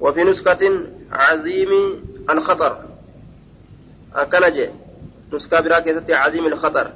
وفي 0.00 0.24
نسخة 0.24 0.62
عظيم 1.12 1.72
الخطر. 2.30 2.72
أكنجي. 4.14 4.68
نسخة 5.32 5.60
براكزة 5.60 6.16
عظيم 6.16 6.46
الخطر. 6.46 6.92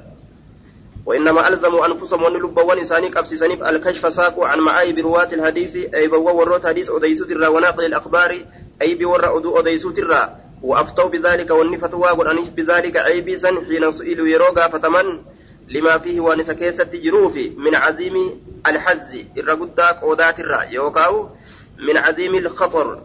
وإنما 1.05 1.47
ألزموا 1.47 1.85
أنفسهم 1.85 2.23
وأن 2.23 2.33
لب 2.33 2.57
ونساني 2.57 3.07
قبس 3.07 3.33
سنيف 3.33 3.63
الكشف 3.63 4.13
ساقوا 4.13 4.47
عن 4.47 4.59
معايب 4.59 4.99
رواة 4.99 5.27
الحديث 5.33 5.75
أي 5.75 6.07
بوا 6.07 6.31
وروت 6.31 6.65
حديث 6.67 6.89
أديسو 6.89 7.25
ترى 7.25 7.47
وناقل 7.47 7.85
الأخبار 7.85 8.37
أي 8.81 8.95
بور 8.95 9.37
أدو 9.37 9.59
أديسو 9.59 9.91
ترى 9.91 10.35
وأفتوا 10.61 11.09
بذلك 11.09 11.51
والنفتوا 11.51 12.11
قرآنيف 12.11 12.49
بذلك 12.49 12.97
أي 12.97 13.21
بيسا 13.21 13.47
حين 13.47 13.91
سئلوا 13.91 14.27
يروغا 14.27 14.67
فتمن 14.67 15.21
لما 15.67 15.97
فيه 15.97 16.19
وانس 16.19 16.51
كيسة 16.51 16.89
جروف 16.93 17.35
من 17.57 17.75
عزيم 17.75 18.41
الحز 18.67 19.25
الرقدة 19.37 19.91
قودات 19.91 20.39
الرا 20.39 20.61
يوكاو 20.63 21.29
من 21.77 21.97
عزيم 21.97 22.35
الخطر. 22.35 23.01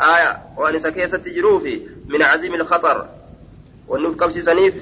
آية 0.00 0.42
وانس 0.56 0.86
كيسة 0.86 1.22
جروف 1.26 1.62
من 2.06 2.22
عزيم 2.22 2.54
الخطر. 2.54 3.08
والنوف 3.88 4.16
كبسي 4.16 4.42
سنيف 4.42 4.74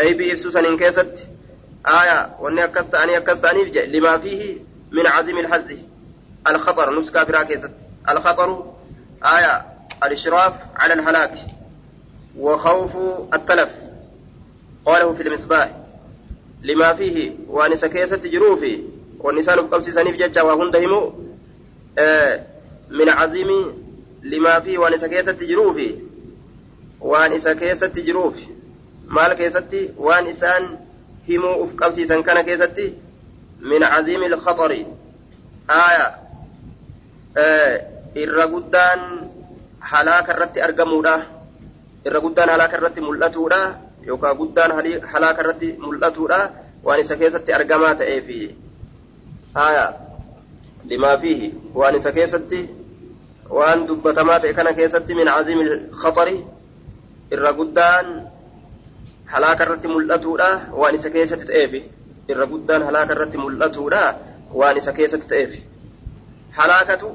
أي 0.00 0.14
بإفسو 0.14 0.50
سنين 0.50 0.76
كيسة 0.76 1.14
آية 1.86 2.36
وأني 2.40 2.64
أكست 2.64 2.94
أني 2.94 3.16
أكست 3.16 3.44
أنيف 3.44 3.76
لما 3.76 4.18
فيه 4.18 4.56
من 4.90 5.06
عزيم 5.06 5.38
الحز 5.38 5.76
الخطر 6.48 7.00
نسكا 7.00 7.22
برا 7.22 7.42
كيسة 7.42 7.70
الخطر 8.08 8.64
آية 9.24 9.66
الإشراف 10.04 10.52
على 10.76 10.94
الهلاك 10.94 11.38
وخوف 12.38 12.96
التلف. 13.34 13.74
قاله 14.86 15.12
في 15.12 15.22
المصباح 15.22 15.70
لما 16.62 16.92
فيه 16.94 17.32
وان 17.48 17.76
سكيسة 17.76 18.16
جروفي 18.16 18.82
والنسان 19.18 19.56
بقبسي 19.56 19.92
سنيف 19.92 20.16
ججا 20.16 20.42
وهندهم 20.42 21.12
آه 21.98 22.42
من 22.90 23.08
عظيم 23.08 23.48
لما 24.22 24.60
فيه 24.60 24.78
وان 24.78 24.98
سكيسة 24.98 25.32
جروفي 25.32 25.94
وان 27.00 27.40
سكيسة 27.40 27.92
جروفي 27.96 28.46
maal 29.08 29.34
keessatti 29.36 29.80
waan 29.96 30.26
isaan 30.28 30.64
himuu 31.28 31.56
uf 31.64 31.74
qabsiisan 31.76 32.22
kana 32.22 32.42
keessatti 32.44 32.86
min 33.60 33.82
caziimi 33.82 34.26
ilkhaxari 34.26 34.86
aya 35.68 36.06
irra 38.14 38.46
guddaan 38.48 39.00
halaaka 39.80 40.32
irratti 40.34 40.60
argamuudha 40.62 41.14
irra 42.06 42.20
guddaan 42.20 42.48
halaaka 42.48 42.76
irratti 42.78 43.00
mul'atuudha 43.00 43.60
yookaan 44.06 44.36
guddaan 44.40 44.70
halaaka 45.12 45.40
irratti 45.42 45.68
mul'atuudha 45.78 46.40
waan 46.84 47.00
isa 47.00 47.16
keessatti 47.16 47.52
argamaa 47.52 47.94
ta'eefi 47.94 48.56
haya 49.54 49.84
limaa 50.84 51.16
fiihi 51.18 51.54
waan 51.74 51.96
isa 51.96 52.12
keessatti 52.12 52.60
waan 53.50 53.86
dubbatamaa 53.88 54.40
ta'e 54.40 54.54
kana 54.54 54.72
keessatti 54.72 55.14
min 55.14 55.28
caziimi 55.28 55.64
khaxari 56.02 56.36
irra 57.32 57.52
guddaan 57.52 58.06
halaaka 59.32 59.64
irratti 59.64 59.88
mul'atuudha 59.94 60.48
waan 60.80 60.94
isa 60.98 61.10
keessatti 61.16 61.46
ta'eefi 61.50 61.80
irra 62.34 62.46
guddaan 62.52 62.82
halaaka 62.88 63.12
irratti 63.16 63.38
mul'atuudha 63.44 64.02
waan 64.60 64.76
isa 64.80 64.92
keessatti 64.98 65.28
ta'eefi 65.32 65.60
halaakatu 66.58 67.10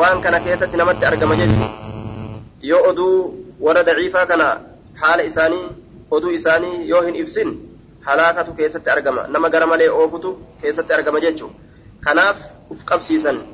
waan 0.00 0.22
kana 0.26 0.40
keessatti 0.46 0.76
namatti 0.82 1.08
argama 1.10 1.38
jechuudha 1.40 1.68
yoo 2.70 2.82
oduu 2.90 3.16
warra 3.66 3.82
daciifaa 3.90 4.26
kana 4.32 4.48
haala 5.02 5.28
isaanii 5.32 5.66
oduu 6.18 6.32
isaanii 6.38 6.88
yoo 6.92 7.02
hin 7.08 7.20
ibsin 7.24 7.52
halaakatu 8.08 8.56
keessatti 8.62 8.90
argama 8.96 9.26
nama 9.36 9.50
gara 9.56 9.66
malee 9.74 9.90
oofutu 10.00 10.34
keessatti 10.62 10.98
argama 10.98 11.26
jechuudha 11.26 11.54
kanaaf 12.08 12.48
uf 12.74 12.84
qabsiisan 12.90 13.44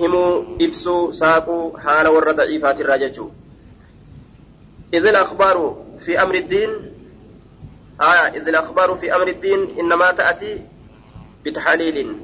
himuu 0.00 0.32
ibsuu 0.66 1.00
saaquu 1.22 1.60
haala 1.86 2.18
warra 2.18 2.40
daciifaatirraa 2.42 3.04
jechuudha 3.06 3.40
إذ 4.94 5.06
الأخبار 5.06 5.84
في 5.98 6.22
أمر 6.22 6.34
الدين 6.34 6.70
آية 8.02 8.28
إذ 8.36 8.48
الأخبار 8.48 8.94
في 8.94 9.14
أمر 9.16 9.28
الدين 9.28 9.78
إنما 9.78 10.10
تأتي 10.10 10.60
بتحليل 11.44 12.16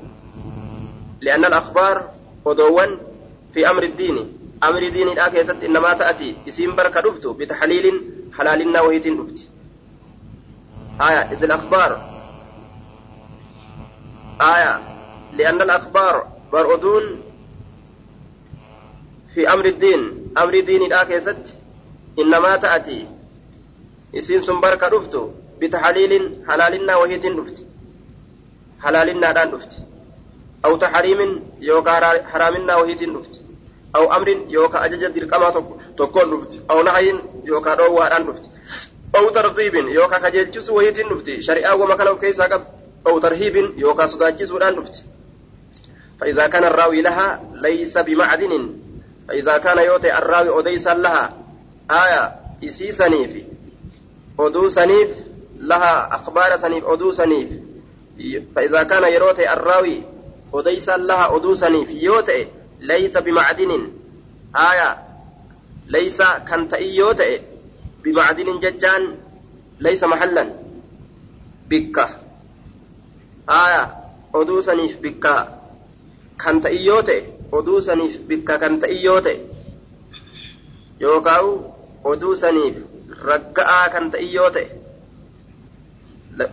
لأن 1.20 1.44
الأخبار 1.44 2.10
ودوان 2.44 2.98
في 3.54 3.70
أمر 3.70 3.82
الدين. 3.82 4.38
أمر 4.62 4.82
الدين 4.82 5.08
الآخر 5.08 5.56
إنما 5.66 5.92
تأتي 5.92 6.34
اسم 6.48 6.76
بركة 6.76 7.00
دفت 7.00 7.26
بتحليل 7.26 8.02
حلالنا 8.38 8.80
وهي 8.80 8.98
دفت 8.98 9.38
آية 11.00 11.22
إذ 11.32 11.44
الأخبار. 11.44 11.90
آية 14.40 14.80
لأن 15.36 15.62
الأخبار 15.62 16.26
برؤدون 16.52 17.22
في 19.34 19.52
أمر 19.52 19.64
الدين. 19.64 20.32
أمر 20.38 20.54
الدين 20.54 20.82
الآخر 20.82 21.34
إنما 22.18 22.56
تأتي 22.56 23.06
isiin 24.12 24.40
sun 24.40 24.60
barka 24.60 24.88
dhuftu 25.58 25.66
bitaxaliilin 25.66 26.44
halaalinaa 26.46 26.98
wahiitiin 26.98 27.36
dhufti 27.36 27.66
halaalinnaadhaan 28.78 29.50
dhufti 29.50 29.76
aw 30.62 30.76
taxariimin 30.78 31.42
yookaan 31.60 32.02
haraaminaa 32.32 32.78
wahiitiin 32.78 33.12
dhufti 33.14 33.40
aw 33.92 34.06
amrin 34.10 34.50
yookaan 34.52 34.84
ajaja 34.84 35.14
dirqamaa 35.14 35.52
tokkoon 35.96 36.30
dhufti 36.30 36.60
aw 36.68 36.82
nahayin 36.82 37.20
yookaan 37.44 37.78
dhoowwaadhaan 37.78 38.26
dhufti 38.26 38.48
aw 39.12 39.30
tartiibin 39.30 39.88
yookaan 39.94 40.22
kajeelchisu 40.22 40.74
wahiitiin 40.74 41.08
dhufti 41.08 41.42
shari'aa 41.42 41.76
wama 41.76 41.96
kana 41.96 42.10
of 42.10 42.20
keessaa 42.20 42.48
qaba 42.48 42.66
aw 43.04 43.20
tarhiibin 43.20 43.74
yookaan 43.76 44.08
sodaachisuudhaan 44.08 44.76
dhufti 44.76 45.00
فإذا 46.18 46.46
كان 46.46 46.64
الراوي 46.64 47.02
لها 47.02 47.42
ليس 47.54 47.98
بمعدن 47.98 48.74
فإذا 49.28 49.58
كان 49.58 49.78
يوتي 49.78 50.18
الراوي 50.18 50.60
أديسا 50.60 50.94
لها 50.94 51.36
آية 51.90 52.34
إسيسني 52.64 53.28
في 53.28 53.42
lahaa 55.58 56.10
akbaara 56.10 56.58
saniif 56.58 56.84
oduu 56.84 57.12
saniif 57.12 57.48
فإذا 58.54 58.82
كان 58.82 59.12
يروتي 59.12 59.52
الراوي 59.52 60.02
وديسا 60.52 60.96
لها 60.96 61.30
saniif 61.54 61.88
yoo 62.02 62.22
ta'e 62.22 62.46
ليس 62.80 63.16
بمعدن 63.16 63.90
آية 64.56 64.98
ليس 65.86 66.22
كان 66.22 66.68
ta'e 66.68 67.40
بمعدن 68.04 68.58
ججان 68.58 69.14
ليس 69.80 70.04
محلا 70.04 70.50
بكة 71.70 72.08
آية 73.50 73.98
oduu 74.32 74.60
saniif 74.60 75.00
bikka 75.00 75.48
kan 76.36 76.60
ta'ii 76.60 76.84
yoo 76.84 77.02
ta'e 77.02 77.24
oduu 77.52 77.80
saniif 77.80 78.20
bikka 78.28 78.58
kan 78.60 78.76
ta'ii 78.80 79.00
yoo 79.04 79.20
ta'e 79.24 79.40
yookaan 81.00 81.48
oduu 82.04 82.36
saniif 82.36 82.76
ragga'aa 83.24 83.88
kan 83.88 84.10
ta'e 84.12 84.28
yoo 84.28 84.50
ta'e 84.52 84.68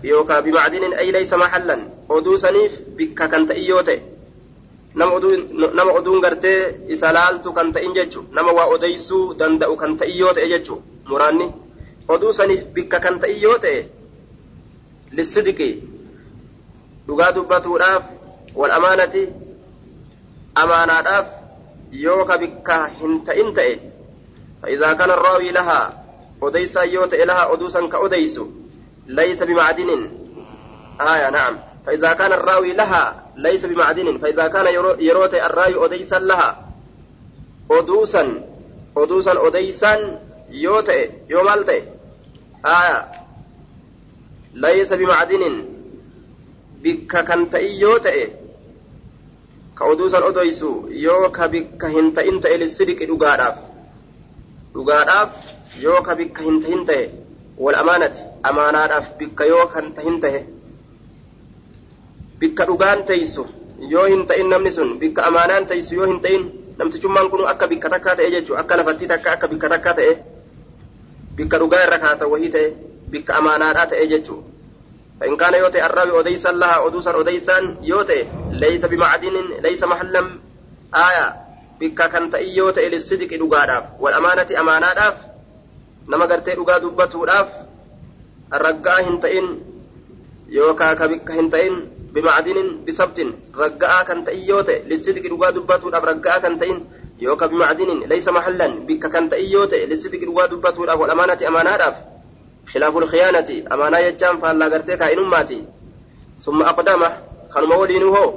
yookaan 0.04 0.44
bimacdinin 0.44 0.94
ay 1.02 1.12
laysa 1.12 1.38
maxallan 1.38 1.82
oduu 2.10 2.38
saniif 2.38 2.74
bikka 2.98 3.28
kan 3.28 3.48
ta'e 3.48 3.62
yoo 3.70 3.84
ta'e 3.84 4.00
nama 4.96 5.92
oduun 6.00 6.22
gartee 6.26 6.60
isa 6.88 7.14
laaltu 7.18 7.54
kan 7.54 7.72
ta'in 7.74 7.94
jechu 7.98 8.26
nama 8.32 8.52
waa 8.58 8.68
odeysuu 8.76 9.24
danda'u 9.40 9.76
kan 9.82 9.98
ta'e 9.98 10.18
yoo 10.18 10.34
ta'e 10.34 10.48
jechu 10.54 10.82
muraanni 11.10 11.48
oduu 12.08 12.34
saniif 12.34 12.62
bikka 12.76 13.00
kan 13.00 13.20
ta'e 13.20 13.40
yoo 13.46 13.58
ta'e 13.58 13.80
lissidiki 15.12 15.72
dhugaa 17.08 17.32
dubbatuudhaaf 17.40 18.04
wal 18.56 18.72
amaanati 18.78 19.28
amaanaadhaaf 20.64 21.28
yoo 22.06 22.22
ka 22.26 22.38
bikka 22.38 22.78
hin 23.02 23.20
ta'in 23.28 23.54
ta'e 23.60 23.76
فإذا 24.66 24.94
كان 24.94 25.10
الراوي 25.10 25.52
لها 25.52 26.04
أديسا 26.44 26.82
يوت 26.82 27.14
إلها 27.14 27.54
أدوسا 27.54 27.88
كأديس 27.88 28.40
ليس 29.08 29.44
بمعدن. 29.44 30.10
آية 31.02 31.30
نعم. 31.30 31.58
فإذا 31.86 32.14
كان 32.14 32.32
الراوي 32.34 32.74
لها 32.74 33.24
ليس 33.36 33.66
بمعدن. 33.66 34.18
فإذا 34.18 34.48
كان 34.48 34.66
يروت 35.00 35.34
الراوي 35.34 35.86
أديسا 35.86 36.20
لها. 36.20 36.66
أدوسا 37.72 38.42
أدوسا 38.98 39.48
أديسا 39.48 40.22
يوت 40.50 40.92
يومالت 41.30 41.70
آية. 42.66 43.12
ليس 44.54 44.94
بمعدن. 44.94 45.66
بك 46.86 47.18
كنت 47.32 47.54
يوت 47.54 48.08
كأدوسا 49.80 50.28
أديس 50.28 50.66
يوك 50.90 51.42
بك 51.42 51.86
هنت 51.86 52.20
إنت 52.20 52.46
إلى 52.46 52.66
الصدق 52.66 53.00
dhugaadhaaf 53.10 53.58
dhugaadhaaf 54.74 55.32
yoo 55.82 56.02
ka 56.02 56.16
bikka 56.16 56.44
ta'e 57.56 57.64
wal 57.64 57.76
amaanati 57.76 58.20
amaanaadhaaf 58.44 59.18
bikka 59.18 59.46
yoo 59.46 59.68
kan 59.68 59.94
tahin 59.94 60.20
tahe 60.20 60.46
bikka 62.40 62.66
dhugaan 62.66 63.06
teeysu 63.06 63.46
yoo 63.90 64.06
hin 64.06 64.26
ta'in 64.28 64.50
namni 64.50 64.72
sun 64.72 65.00
bikka 65.00 65.24
amaanaan 65.24 65.68
teeysu 65.68 65.96
yoo 65.96 66.06
hin 66.06 66.20
ta'in 66.22 66.52
namtichummaan 66.78 67.30
kun 67.30 67.48
akka 67.48 67.68
bikka 67.68 67.90
takkaa 67.90 68.16
ta'e 68.16 68.32
jechuudha 68.32 68.62
akka 68.62 68.78
lafattii 68.78 69.08
takka 69.08 69.32
akka 69.32 69.48
bikka 69.48 69.70
takkaa 69.70 69.94
ta'e 69.94 70.18
bikka 71.36 71.60
dhugaa 71.60 71.84
irra 71.88 72.00
kaata 72.00 72.28
wahii 72.28 72.50
ta'e 72.50 72.68
bikka 73.10 73.36
amaanaadhaa 73.36 73.86
ta'e 73.86 74.08
jechuudha. 74.08 74.56
فإن 75.20 75.38
كان 75.38 75.54
يوتي 75.54 75.86
الراوي 75.86 76.20
أديسا 76.20 76.52
لها 76.52 76.88
أدوسا 76.88 77.20
أديسا 77.20 77.78
يوتي 77.82 78.28
ليس 78.52 78.86
بمعدن 78.86 79.64
ليس 79.64 79.84
محلا 79.84 80.40
آية 80.96 81.36
بك 81.80 82.12
كانت 82.12 82.36
يوتي 82.36 82.90
للصدق 82.90 83.36
دقاداف 83.36 83.84
والأمانة 84.00 84.60
أمانات 84.60 85.16
nama 86.08 86.28
gartee 86.32 86.56
dhugaa 86.60 86.80
dubbatuudhaaf 86.86 87.50
raggaa 88.66 88.98
hin 89.08 89.20
ta'in 89.26 89.48
yookaan 90.58 90.98
ka 90.98 91.08
bikka 91.14 91.34
hin 91.34 91.50
ta'in 91.50 91.76
bimacdinin 92.14 92.70
bisabtin 92.88 93.32
ragga'aa 93.62 94.02
kan 94.10 94.26
ta'in 94.26 94.44
yoo 94.50 94.64
ta'e 94.64 94.84
lissidqi 94.92 95.30
dhugaa 95.30 95.54
dubbatuudhaaf 95.60 96.04
ragga'aa 96.12 96.44
kan 96.48 96.60
ta'in 96.64 96.82
yookaan 97.28 97.52
bimacdinin 97.54 98.04
laysa 98.12 98.32
mahallan 98.40 98.84
bikka 98.90 99.10
kan 99.16 99.30
ta'in 99.30 99.50
yoo 99.56 99.66
ta'e 99.72 99.88
lissidqi 99.94 100.26
dhugaa 100.26 100.52
dubbatuudhaaf 100.54 101.00
wal 101.06 101.16
amaanati 101.16 101.50
amaanaadhaaf 101.52 102.16
أمانة 103.74 103.98
يجام 103.98 104.42
فالله 104.42 104.68
غرتي 104.68 104.98
كائنماتي 104.98 105.64
ثم 106.42 106.62
أقدم 106.62 107.02
كانوا 107.54 107.76
ولين 107.76 108.04
هو 108.04 108.34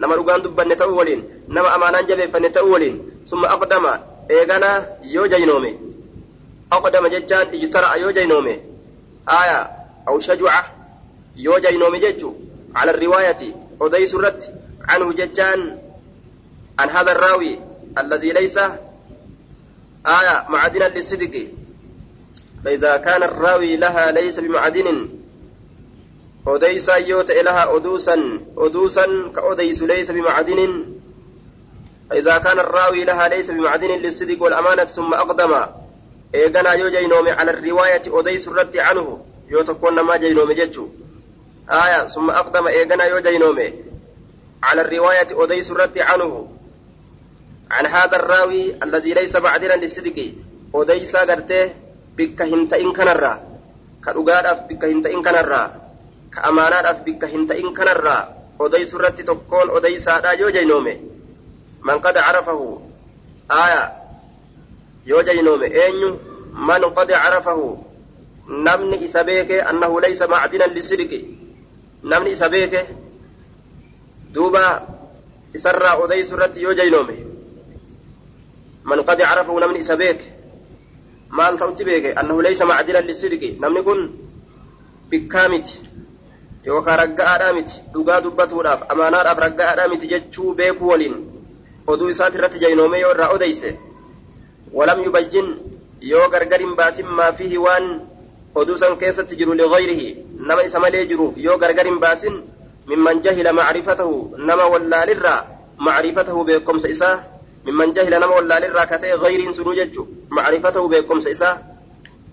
نما 0.00 0.14
رغان 0.14 0.42
دبن 0.42 0.76
تأو 0.76 0.98
ولين 0.98 1.20
نما 1.48 1.74
أمانة 1.76 2.00
جبه 2.00 2.26
فن 2.26 2.52
تأو 2.52 2.72
ولين 2.74 2.94
ثم 3.28 3.44
أقدم 3.44 3.84
إيغانا 4.30 4.70
يو 5.04 5.26
جينومي 5.26 5.72
أقدم 6.72 7.06
ججان 7.06 7.46
اجترأ 7.46 7.94
يو 7.94 8.10
جينومي. 8.10 8.60
آية 9.28 9.70
أو 10.08 10.20
شجعة 10.20 10.72
يو 11.36 11.58
جينومي 11.58 11.98
ججو. 11.98 12.34
على 12.74 12.90
الرواية 12.90 13.36
أدي 13.80 14.06
سرت 14.06 14.54
عنه 14.88 15.12
ججان 15.12 15.78
عن 16.78 16.90
هذا 16.90 17.12
الراوي 17.12 17.58
الذي 17.98 18.32
ليس 18.32 18.58
آية 20.06 20.46
معدنا 20.48 20.88
للصدق. 20.88 21.46
فإذا 22.64 22.96
كان 22.96 23.22
الراوي 23.22 23.76
لها 23.76 24.10
ليس 24.10 24.40
بمعدن. 24.40 25.08
أديسا 26.46 26.94
يوت 26.94 27.30
لها 27.30 27.76
أدوسا 27.76 28.40
أدوسا 28.58 29.32
كأديس 29.36 29.82
ليس 29.82 30.10
بمعدن. 30.10 30.84
فإذا 32.10 32.38
كان 32.38 32.58
الراوي 32.58 33.04
لها 33.04 33.28
ليس 33.28 33.50
بمعدن 33.50 33.88
للصدق 33.88 34.42
والأمانة 34.42 34.84
ثم 34.84 35.14
أقدم. 35.14 35.66
إيغانا 36.34 36.72
يو 36.72 36.88
جينومي 36.88 37.30
على 37.30 37.50
الرواية 37.50 38.02
أديس 38.06 38.48
الرد 38.48 38.76
عنه 38.76 39.24
يو 39.48 39.62
تكون 39.62 40.00
ما 40.00 40.16
جينومي 40.16 40.54
جتشو 40.54 40.88
آية 41.70 42.06
ثم 42.06 42.30
أقدم 42.30 42.66
إيغانا 42.66 43.04
يو 43.04 43.18
جينومي 43.18 43.72
على 44.62 44.80
الرواية 44.80 45.28
أديس 45.32 45.70
الرد 45.70 45.98
عنه 45.98 46.48
عن 47.70 47.86
هذا 47.86 48.16
الراوي 48.16 48.74
الذي 48.82 49.14
ليس 49.14 49.36
معدنا 49.36 49.74
للصدق 49.74 50.32
أديسا 50.74 51.20
قرته 51.20 51.86
bikka 52.16 52.48
hin 52.48 52.64
ta'in 52.64 52.90
kanarraa 52.96 53.38
ka 54.00 54.16
dhugaadhaaf 54.16 54.64
bikka 54.68 54.88
hin 54.88 55.04
ta'in 55.04 55.20
kanarraa 55.20 55.68
ka 56.32 56.48
amaanaadhaaf 56.48 57.04
bikka 57.04 57.28
hin 57.28 57.44
ta'in 57.44 57.68
kanarraa 57.76 58.22
odeysu 58.58 58.96
irratti 58.96 59.28
tokkoon 59.28 59.70
odeysaadhaa 59.76 60.32
yoo 60.40 60.50
jeynoome 60.56 60.94
man 61.84 62.00
qad 62.00 62.16
carafahu 62.26 62.80
aya 63.48 63.82
yoo 65.06 65.22
jeynoome 65.22 65.66
eenyu 65.82 66.10
man 66.68 66.82
qad 66.96 67.08
carafahu 67.08 67.68
namni 68.48 68.96
isa 69.04 69.24
beeke 69.24 69.62
annahu 69.62 70.00
laysa 70.00 70.26
macdinan 70.26 70.70
lisidqi 70.74 71.20
namni 72.02 72.30
isa 72.36 72.48
beeke 72.48 72.80
duuba 74.34 74.62
isarraa 75.54 75.96
odeysu 76.04 76.34
irratti 76.34 76.62
yoo 76.62 76.74
jeynoome 76.74 77.16
man 78.84 79.04
qad 79.08 79.18
carafahu 79.18 79.60
namni 79.60 79.80
isa 79.80 79.96
beeke 79.96 80.26
maal 81.30 81.58
ta'utti 81.58 81.84
beeke 81.84 82.14
annahu 82.20 82.42
laysa 82.42 82.64
macdilan 82.66 83.06
lisidqi 83.06 83.56
namni 83.60 83.82
kun 83.82 84.00
bikkaa 85.10 85.48
miti 85.48 85.80
yookaan 86.66 86.98
ragga'aadhaa 86.98 87.52
miti 87.58 87.74
dhugaa 87.94 88.20
dubbatuudhaaf 88.26 88.80
amaanaadhaaf 88.92 89.38
ragga'aadhaa 89.46 89.88
miti 89.88 90.06
jechuu 90.12 90.54
beekuu 90.54 90.88
waliin 90.92 91.16
oduu 91.86 92.08
isaati 92.14 92.38
irratti 92.38 92.58
jaynoomee 92.64 93.00
yoo 93.00 93.10
irraa 93.16 93.28
odeyse 93.36 93.70
gargar 96.30 96.60
hin 96.60 96.76
baasin 96.76 97.06
maa 97.18 97.32
fihi 97.32 97.58
waan 97.66 97.90
oduu 98.54 98.78
san 98.78 98.96
keessatti 99.02 99.36
jiru 99.36 99.54
ligayrihi 99.54 100.08
nama 100.48 100.64
isa 100.68 100.80
malee 100.86 101.04
jiruuf 101.10 101.36
yoo 101.48 101.58
gargar 101.58 101.86
hin 101.90 102.00
baasin 102.06 102.40
mimman 102.86 103.22
jahila 103.26 103.52
macrifatahu 103.52 104.16
nama 104.38 104.66
wallaalirraa 104.74 105.42
معرفته 105.78 106.44
بكم 106.44 106.78
سيسا 106.78 107.24
ممن 107.64 107.92
جهل 107.92 108.20
نما 108.20 108.36
ولا 108.36 108.60
للراكتة 108.60 109.14
غير 109.14 109.52
سنو 109.52 109.72
ججو 109.72 110.06
معرفته 110.30 110.88
بكم 110.88 111.20
سيسا 111.20 111.62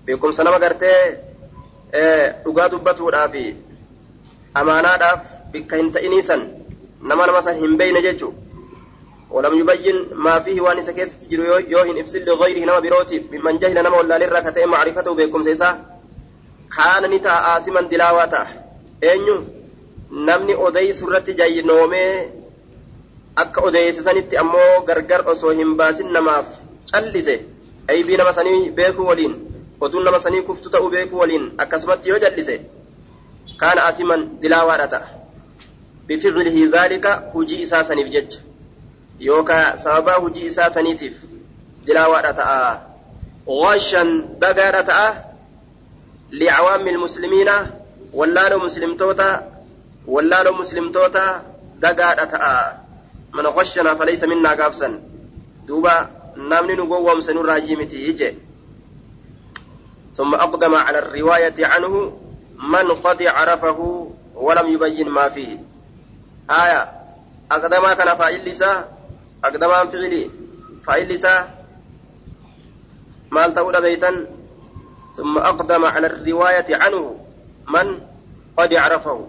بكم 0.07 0.31
سنما 0.31 0.57
قرتي 0.63 0.95
dhugaa 2.45 2.69
dubbatuudhaa 2.73 3.27
fi 3.33 3.41
amaanaadhaaf 4.61 5.25
bikka 5.51 5.77
hin 5.77 5.91
ta'iniisan 5.97 6.41
nama 7.09 7.27
nama 7.29 7.41
san 7.45 7.59
hin 7.59 7.77
beeyne 7.77 8.01
jechuudha. 8.01 8.52
ولم 9.33 9.53
يبين 9.59 9.97
ما 10.13 10.39
فيه 10.39 10.61
وان 10.61 10.81
سكيس 10.81 11.17
تجري 11.19 11.45
يوهن 11.73 11.97
افسل 11.99 12.25
لغيره 12.25 12.65
نما 12.65 12.79
بروتيف 12.79 13.23
ممن 13.33 13.59
جهل 13.59 13.77
نما 13.83 13.97
ولا 13.97 14.17
لرا 14.21 14.39
كتئ 14.45 14.65
معرفته 14.65 15.13
بكم 15.15 15.43
سيسا 15.43 15.69
كان 16.77 17.03
نتا 17.11 17.33
آسما 17.57 17.81
دلاواتا 17.81 18.41
namni 20.13 20.53
odeysu 20.65 21.07
irratti 21.07 21.33
jayinoomee 21.39 22.11
akka 23.43 23.61
odeessisanitti 23.67 24.37
ammoo 24.41 24.83
gargar 24.89 25.21
osoo 25.33 25.53
hin 25.59 25.71
baasin 25.79 26.11
namaaf 26.17 26.51
callise 26.91 27.35
aybii 27.93 28.17
nama 28.21 28.33
sanii 28.37 28.69
beekuu 28.79 29.07
waliin 29.07 29.33
oduun 29.87 30.05
nama 30.05 30.19
sanii 30.25 30.41
kuftu 30.49 30.73
ta'uu 30.75 30.89
beekuu 30.95 31.19
waliin 31.23 31.47
akkasumatti 31.65 32.09
yoo 32.09 32.19
jallise 32.25 32.59
kaana 33.63 33.85
asiman 33.85 34.27
dilaawaadha 34.41 34.87
ta'a 34.93 35.07
bificlihi 36.07 36.67
dhaalika 36.75 37.15
hujii 37.33 37.61
isaa 37.65 37.83
saniif 37.89 38.13
jecha 38.17 38.39
yookaa 39.19 39.77
sababaa 39.77 40.15
hujii 40.15 40.45
isaa 40.45 40.69
saniitiif 40.69 41.13
dilaawaadha 41.85 42.33
ta'a. 42.33 42.93
غشا 43.47 44.27
بقارة 44.41 44.81
تأه 44.81 45.23
لعوام 46.31 46.87
المسلمين 46.87 47.49
واللالو 48.13 48.59
مسلمتوتا 48.59 49.51
واللالو 50.07 50.53
مسلمتوتا 50.53 51.43
دقارة 51.75 52.23
تأه 52.23 52.77
من 53.33 53.47
غشنا 53.47 53.95
فليس 53.95 54.23
منا 54.23 54.49
قابسا 54.49 55.01
دوبا 55.67 56.09
نامن 56.37 56.75
نقوم 56.77 57.21
سنور 57.21 57.45
راجيمتي 57.45 58.07
يجي 58.07 58.35
ثم 60.15 60.35
أقدم 60.35 60.75
على 60.75 60.99
الرواية 60.99 61.55
عنه 61.59 62.17
من 62.57 62.91
قد 62.91 63.23
عرفه 63.23 64.11
ولم 64.35 64.67
يبين 64.73 65.09
ما 65.09 65.29
فيه 65.29 65.57
آية 66.49 66.91
أقدم 67.51 67.93
كان 67.93 68.17
فاعل 68.17 68.45
لسا 68.45 68.87
أقدم 69.43 69.71
فعلي. 69.91 70.29
فاعل 70.85 71.07
لسا 71.07 71.49
مال 73.31 73.53
تقول 73.53 73.81
بيتا. 73.81 74.25
ثم 75.17 75.37
أقدم 75.37 75.85
على 75.85 76.07
الرواية 76.07 76.65
عنه 76.69 77.15
من 77.67 77.99
قد 78.57 78.73
عرفه. 78.73 79.27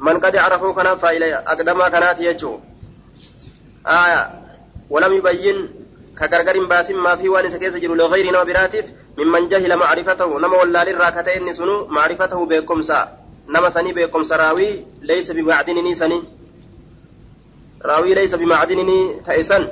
من 0.00 0.20
قد 0.20 0.36
عرفه 0.36 0.72
كان 0.72 0.96
فاعل 0.96 1.22
أقدم 1.22 1.88
كانت 1.88 2.20
يجو 2.20 2.58
آية 3.86 4.30
ولم 4.90 5.12
يبين 5.12 5.68
كغرغر 6.18 6.66
باسم 6.66 7.02
ما 7.02 7.16
في 7.16 7.28
وان 7.28 7.50
سكيس 7.50 7.76
جرو 7.76 7.94
لغير 7.94 8.44
براتف 8.44 8.84
ممن 9.18 9.48
جهل 9.48 9.76
معرفته. 9.76 10.38
نما 10.38 10.56
ولا 10.62 10.84
للراكته 10.84 11.36
إن 11.36 11.52
سنو 11.52 11.86
معرفته 11.86 12.46
بكم 12.46 12.82
سا. 12.82 13.18
نما 13.48 13.68
سني 13.68 13.92
بكم 13.92 14.22
سراوي 14.24 14.86
ليس 15.02 15.30
بمعدنني 15.30 15.94
سني. 15.94 16.37
راوي 17.84 18.14
ليس 18.14 18.34
بمعدنني 18.34 19.20
تيسن 19.26 19.68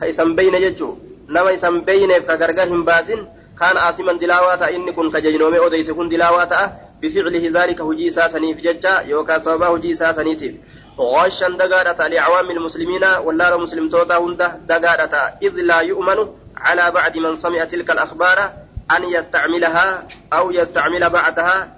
تيسن 0.00 0.34
بين 0.34 0.54
يجو. 0.54 0.96
نما 1.28 1.50
يسن 1.50 1.80
بين 1.80 2.18
كغرغر 2.18 2.68
هم 2.68 2.84
باسن. 2.84 3.26
كان 3.60 3.76
آسما 3.76 4.12
دلاواتا 4.12 4.74
إن 4.76 4.90
كن 4.90 5.10
كجينومي 5.10 5.58
أوديس 5.58 5.90
كن 5.90 6.08
دلاواتا 6.08 6.72
بفعله 7.02 7.50
ذلك 7.54 7.80
هجي 7.80 8.10
ساسني 8.10 8.54
في 8.54 8.60
ججا 8.60 9.00
يوكا 9.00 9.38
سببا 9.38 9.66
هجي 9.66 9.94
ساسنيتيف 9.94 10.54
غاشا 10.98 11.48
دقادة 11.48 12.08
لعوام 12.08 12.50
المسلمين 12.50 13.04
ولا 13.04 13.56
مسلم 13.56 13.88
توتا 13.88 14.18
هنده 14.18 14.58
دقادة 14.68 15.34
إذ 15.42 15.54
لا 15.54 15.80
يؤمن 15.80 16.28
على 16.56 16.90
بعد 16.90 17.18
من 17.18 17.36
سمع 17.36 17.64
تلك 17.64 17.90
الأخبار 17.90 18.52
أن 18.96 19.04
يستعملها 19.04 20.08
أو 20.32 20.50
يستعمل 20.50 21.10
بعدها 21.10 21.74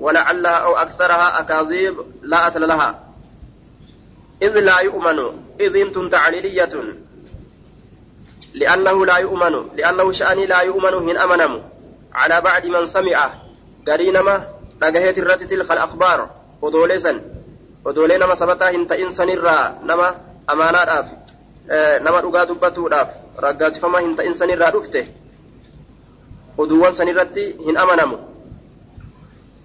ولعلها 0.00 0.50
أو 0.50 0.76
أكثرها 0.76 1.40
أكاذيب 1.40 1.94
لا 2.22 2.46
أصل 2.46 2.68
لها. 2.68 3.05
إذ 4.42 4.60
لا 4.60 4.80
يؤمن 4.80 5.18
إذ 5.60 5.76
أنتم 5.76 6.08
تعليلية 6.08 6.74
لأنه 8.54 9.06
لا 9.06 9.16
يؤمن 9.16 9.68
لأنه 9.76 10.12
شأني 10.12 10.46
لا 10.46 10.60
يؤمن 10.60 10.94
هن 10.94 11.16
أمنم 11.16 11.62
على 12.12 12.40
بعد 12.40 12.66
من 12.66 12.86
سمع 12.86 13.30
قرينما 13.88 14.48
نجهت 14.82 15.18
الرت 15.18 15.42
تلك 15.42 15.72
الأخبار 15.72 16.30
ودوليسا 16.62 17.20
odoolee 17.86 18.18
nama 18.18 18.36
sabataa 18.36 18.68
hin 18.74 18.86
ta'in 18.90 19.12
sanirraa 19.14 19.78
nama 19.88 20.06
amaanaadhaaf 20.52 21.10
nama 22.06 22.22
dhugaa 22.24 22.46
dubbatuudhaaf 22.48 23.12
raggaasifamaa 23.44 24.00
hin 24.06 24.16
ta'in 24.20 24.34
sanirraa 24.34 24.70
dhufte 24.76 25.02
oduuwwan 26.64 26.98
sanirratti 27.00 27.44
hin 27.66 27.78
amanamu 27.84 28.18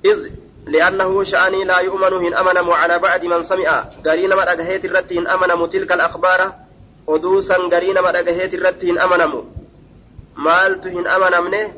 إذ 0.06 0.22
لأنه 0.65 1.24
شأني 1.24 1.63
لا 1.63 1.80
يؤمن 1.80 2.13
هن 2.13 2.34
أمنم 2.34 2.69
على 2.69 3.00
بعد 3.00 3.26
من 3.26 3.41
سمع. 3.41 3.80
قرين 4.06 4.30
ما 4.34 4.52
أجهيت 4.52 4.86
الرت 4.86 5.13
هن 5.13 5.28
أمنم 5.28 5.65
تلك 5.65 5.91
الأخبار 5.91 6.54
ودوسا 7.08 7.56
قرين 7.56 8.00
ما 8.00 8.19
أجهيت 8.19 8.54
الرت 8.54 8.86
هن 8.86 9.00
أمنم 9.00 9.43
مالت 10.36 10.88
هن 10.88 11.08
أمنمنه 11.08 11.74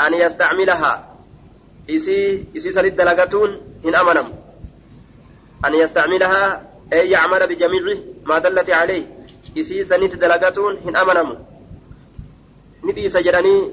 أن 0.00 0.14
يستعملها. 0.14 1.14
إسي 1.90 2.44
إسي 2.56 2.72
سرد 2.72 2.96
دلقتون 2.96 3.60
هن 3.84 3.94
أمنم 3.94 4.32
أن 5.66 5.74
يستعملها 5.74 6.68
أي 6.92 7.10
يعمل 7.10 7.46
بجميع 7.46 7.96
ما 8.24 8.38
دلت 8.38 8.70
عليه. 8.70 9.18
إسي 9.58 9.84
سنيت 9.84 10.14
دلقاتون 10.14 10.78
هن 10.86 10.96
أمنمو 10.96 11.36
ندي 12.84 13.08
سجراني 13.08 13.70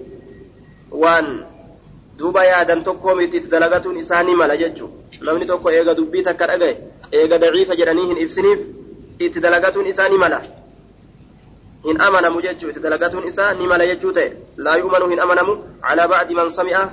وان 0.92 1.46
duuba 2.18 2.46
yaadan 2.46 2.84
tokkoo 2.84 3.16
miti 3.16 3.38
itti 3.38 3.50
dalagatuun 3.54 3.98
isaanii 4.04 4.36
mala 4.42 4.58
jechuun 4.58 4.92
namni 5.22 5.46
tokko 5.46 5.72
eega 5.78 5.96
dubbii 6.00 6.24
takka 6.28 6.48
dhagaye 6.52 6.76
eega 7.12 7.40
daciifa 7.46 7.80
jedhanii 7.80 8.08
hin 8.12 8.22
ibsiniif 8.26 8.60
itti 9.28 9.44
dalagatuun 9.48 9.90
isaanii 9.94 10.22
mala 10.26 10.40
hin 11.88 12.02
amanamu 12.08 12.46
jechuu 12.46 12.70
itti 12.70 12.86
dalagatuun 12.86 13.28
isaa 13.32 13.50
ni 13.60 13.68
mala 13.74 13.90
jechuu 13.92 14.14
ta'e 14.20 14.30
laa 14.68 14.78
yu'manu 14.84 15.10
hin 15.16 15.26
amanamu 15.26 15.58
calaa 15.90 16.08
ba'di 16.14 16.40
man 16.40 16.56
sami'a 16.60 16.86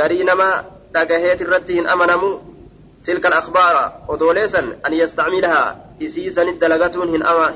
garii 0.00 0.24
nama 0.30 0.48
dhagaheet 0.96 1.46
hin 1.68 1.92
amanamu 1.96 2.32
تلك 3.04 3.26
الأخبار 3.26 3.92
ودوليسا 4.08 4.78
أن 4.86 4.92
يستعملها 4.92 5.62
إسيسا 6.02 6.42
الدلغتون 6.42 7.08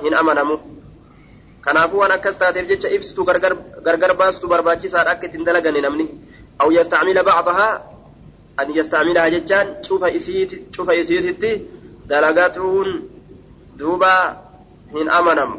هن 0.03 0.15
أمنمو 0.15 0.59
kanaafuu 1.67 1.99
waan 1.99 2.13
akkas 2.15 2.37
taateef 2.39 2.67
jecha 2.71 2.89
ibsitu 2.95 3.25
gargar 3.27 4.13
baastu 4.15 4.47
barbaachisaadha 4.47 5.11
akka 5.11 5.27
ittiin 5.27 5.45
dalagane 5.45 5.81
namni 5.83 6.05
yastacmila 6.79 7.23
bacdahaa 7.23 7.81
an 8.57 8.69
yastacmilaha 8.75 9.31
jechaan 9.31 9.67
cufa 9.87 10.09
isiiti 10.11 10.57
cufa 10.75 10.95
isiititti 10.95 11.51
dalagatuun 12.09 12.89
duuba 13.79 14.13
hin 14.95 15.09
amanamu 15.19 15.59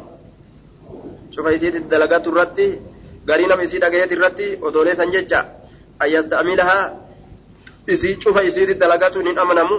cufa 1.34 1.52
isiititti 1.56 1.88
dalagatu 1.88 2.30
irratti 2.32 2.66
garii 3.28 3.46
nama 3.46 3.62
isii 3.62 3.78
dhagayeet 3.84 4.12
irratti 4.16 4.46
odooleesan 4.62 5.12
jecha 5.14 5.40
an 6.02 6.08
yastacmilahaa 6.16 6.84
isii 7.94 8.16
cufa 8.24 8.42
isiiti 8.50 8.74
dalagatuun 8.82 9.26
hin 9.30 9.38
amanamu 9.44 9.76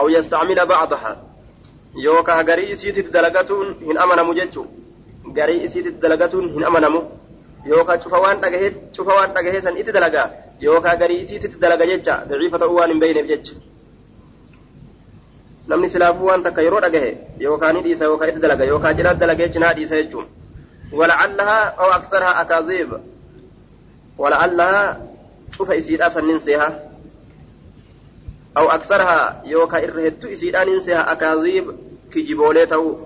aw 0.00 0.06
yastacmila 0.16 0.66
bacdaha 0.72 1.12
yookaa 2.06 2.42
garii 2.50 2.68
isiititti 2.74 3.12
dalagatuun 3.16 3.74
hin 3.88 3.98
amanamu 4.04 4.34
jechuu 4.40 4.66
garii 5.38 5.64
isiititti 5.66 6.00
dalagatuun 6.04 6.52
hin 6.54 6.64
amanamu 6.64 7.00
yookaa 7.72 7.98
cufa 8.04 8.18
waan 8.24 8.40
dhagahee 8.44 8.70
cufa 8.96 9.14
waan 9.18 9.32
dhagahee 9.36 9.60
san 9.66 9.76
itti 9.80 9.92
dalagaa 10.60 10.72
yookaa 10.72 10.96
garii 10.96 11.20
isiititti 11.24 11.58
dalaga 11.60 11.86
jecha 11.86 12.24
daciifa 12.28 12.58
ta'uu 12.58 12.76
waan 12.76 12.90
hin 12.90 13.00
beeyneef 13.00 13.26
jecha 13.26 13.54
namni 15.68 15.88
silaafuu 15.88 16.26
waan 16.26 16.42
takka 16.42 16.62
yeroo 16.62 16.80
dhagahe 16.80 17.18
yookaa 17.38 17.72
ni 17.72 17.82
dhiisa 17.82 18.04
yookaa 18.04 18.28
itti 18.28 18.40
dalaga 18.40 18.64
yookaa 18.64 18.94
cidhaa 18.94 19.14
dalagee 19.14 19.48
cinaa 19.48 19.74
dhiisa 19.74 19.96
jechuun 19.96 20.26
ولعلها 20.92 21.64
أو 21.78 21.90
أكثرها 21.90 22.40
أكاذيب 22.40 23.00
ولعلها 24.18 25.00
شوف 25.56 25.70
إسيد 25.70 26.02
أسنين 26.02 26.38
سيها 26.38 26.90
أو 28.56 28.70
أكثرها 28.70 29.42
يوكا 29.46 29.78
إرهدت 29.84 30.24
إسيدان 30.24 30.68
إنسها 30.68 31.12
أكاذيب 31.12 31.76
كجبولي 32.12 32.66
تو 32.66 32.98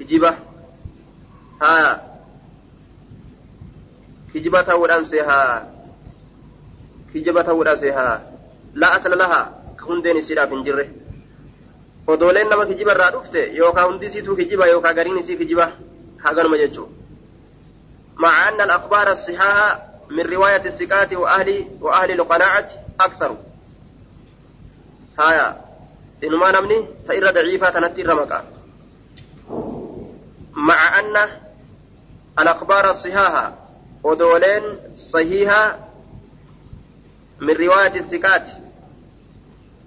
كجبة 0.00 0.34
ها 1.62 2.02
كجبة 4.34 4.74
تودان 7.14 7.16
سيها 7.16 7.24
كجبة 7.24 7.42
تودان 7.42 7.76
سيها 7.76 8.22
لا 8.74 8.96
أصل 8.96 9.18
لها 9.18 9.52
كهندين 9.80 10.16
إسيدا 10.16 10.44
بنجره 10.44 10.88
odooleen 12.08 12.48
nama 12.48 12.66
kijiba 12.66 12.92
irraa 12.92 13.10
dhufte 13.10 13.52
yookaa 13.54 13.82
hundi 13.82 14.06
isiituu 14.06 14.36
kijiba 14.36 14.66
yookaa 14.66 14.92
gariin 14.94 15.18
isii 15.18 15.36
kijiba 15.36 15.72
haganuma 16.24 16.58
jechuu 16.58 16.88
مع 18.16 18.48
أن 18.48 18.60
الأخبار 18.60 19.12
الصحاحة 19.12 19.82
من 20.10 20.20
رواية 20.20 20.64
الثقات 20.64 21.12
وأهل 21.12 21.64
وأهل 21.80 22.10
القناعة 22.10 22.68
أكثر 23.00 23.36
هايا 25.18 25.56
ta 27.06 27.14
irra 27.14 27.32
daciifaa 27.32 27.72
tanatti 27.72 28.00
irra 28.00 28.14
maqa 28.14 28.44
مع 30.52 30.98
أن 30.98 31.16
الأخبار 32.38 32.90
الصحاحة 32.90 33.54
ودولين 34.02 34.62
صحيحة 34.96 35.78
من 37.39 37.53
رواية 37.53 37.95
الثقات 37.95 38.47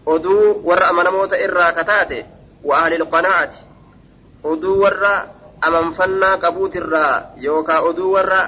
oduu 0.07 0.63
warra 0.65 0.89
amanamoota 0.89 1.39
irraa 1.39 1.73
kataate 1.73 2.27
wa 2.65 2.79
ahli 2.79 2.99
qanaacati 3.15 3.59
oduu 4.51 4.81
warra 4.83 5.15
amanfannaa 5.61 6.37
qabuutirraa 6.45 7.15
yookaa 7.47 7.81
oduu 7.89 8.13
warra 8.13 8.41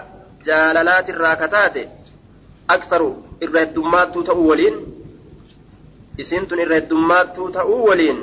jaalalaatirraa 0.46 1.36
kataate 1.42 1.82
aksaru 2.74 3.10
irra 3.46 3.60
heddummaattuu 3.64 4.22
ta'uu 4.28 4.48
waliin 4.50 4.76
isiin 6.24 6.46
tun 6.46 6.62
irra 6.64 6.78
heddummaattuu 6.80 7.48
ta'uu 7.58 7.80
waliin 7.88 8.20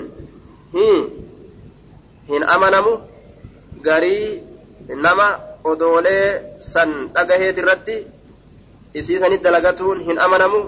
hin 2.31 2.43
amanamu 2.55 2.93
garii 3.89 4.41
nama 5.07 5.27
odoolee 5.63 6.27
san 6.71 6.95
dhagaheet 7.15 7.57
irratti 7.63 7.95
isii 8.94 9.18
sanit 9.22 9.42
dalagatuun 9.42 10.00
hin 10.08 10.18
amanamu 10.26 10.60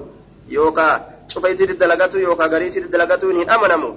yookaa 0.56 0.94
cufa 1.32 1.48
isitti 1.54 1.74
dalagatu 1.82 2.18
yookaan 2.26 2.50
garii 2.54 2.68
isitti 2.72 2.92
dalagatuun 2.94 3.36
hin 3.40 3.50
amanamu 3.56 3.90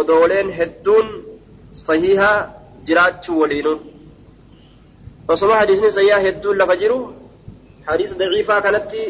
odooleen 0.00 0.50
hedduun 0.58 1.06
sahihaa 1.86 2.36
jiraachuu 2.86 3.38
waliinu 3.42 3.72
osoma 5.28 5.54
hadiisni 5.60 5.90
sahihaa 5.98 6.18
hedduun 6.26 6.56
lafa 6.62 6.76
jiru 6.82 6.98
hadiisa 7.88 8.14
daciifaa 8.22 8.60
kanatti 8.66 9.02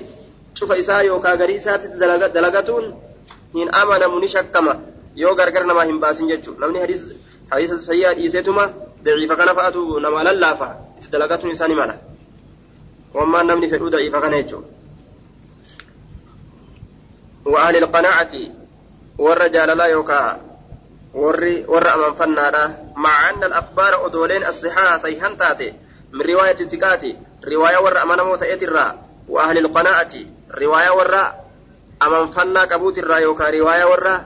cufa 0.58 0.76
isaa 0.82 1.02
yookaan 1.10 1.38
garii 1.42 1.58
isaatti 1.62 1.88
dalagatuun 2.36 2.86
hin 3.54 3.68
amanamu 3.82 4.20
ni 4.20 4.28
shakkama 4.36 4.76
yoo 5.24 5.34
gargar 5.40 5.64
namaa 5.66 5.84
hin 5.90 5.98
baasin 6.06 6.28
jechuudha 6.32 6.60
namni 6.66 6.78
hadiisa 7.50 7.76
sahihaa 7.88 8.14
dhiiseetuma 8.20 8.64
daciifa 9.04 9.36
kana 9.42 9.54
fa'aatu 9.58 10.00
nama 10.06 10.24
lallaafa 10.30 10.68
itti 10.98 11.08
dalagatuun 11.16 11.52
isaa 11.56 11.68
ni 11.68 11.74
mala 11.82 11.94
namni 13.14 13.68
fedhuu 13.68 13.90
daciifa 13.90 14.20
kana 14.20 14.42
jechuudha. 14.42 14.68
وأهل 17.44 17.76
القناعة 17.76 18.34
والرجال 19.18 19.78
لا 19.78 19.84
يوكا. 19.84 20.40
ور 21.14 21.62
ور 21.68 21.94
أمام 21.94 22.14
فنادا 22.14 22.92
مع 22.96 23.30
أن 23.30 23.44
الأخبار 23.44 24.06
أدولين 24.06 24.46
الصحاح 24.46 24.96
صحيحا 24.96 25.34
تاتي. 25.34 25.72
من 26.12 26.22
رواية 26.22 26.60
الثقات 26.60 27.04
رواية 27.44 27.78
ور 27.78 28.02
أمان 28.02 28.20
موت 28.20 28.42
إترا 28.42 28.98
وأهل 29.28 29.58
القناعة. 29.58 30.14
رواية 30.54 30.90
ور 30.90 31.14
أمام 32.02 32.28
فنا 32.28 32.64
كبوت 32.64 32.98
الرا 32.98 33.16
يوكا. 33.16 33.50
رواية 33.50 33.84
ور 33.84 34.20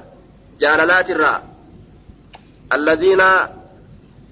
جاللات 0.60 1.10
الرا 1.10 1.42
الذين 2.72 3.22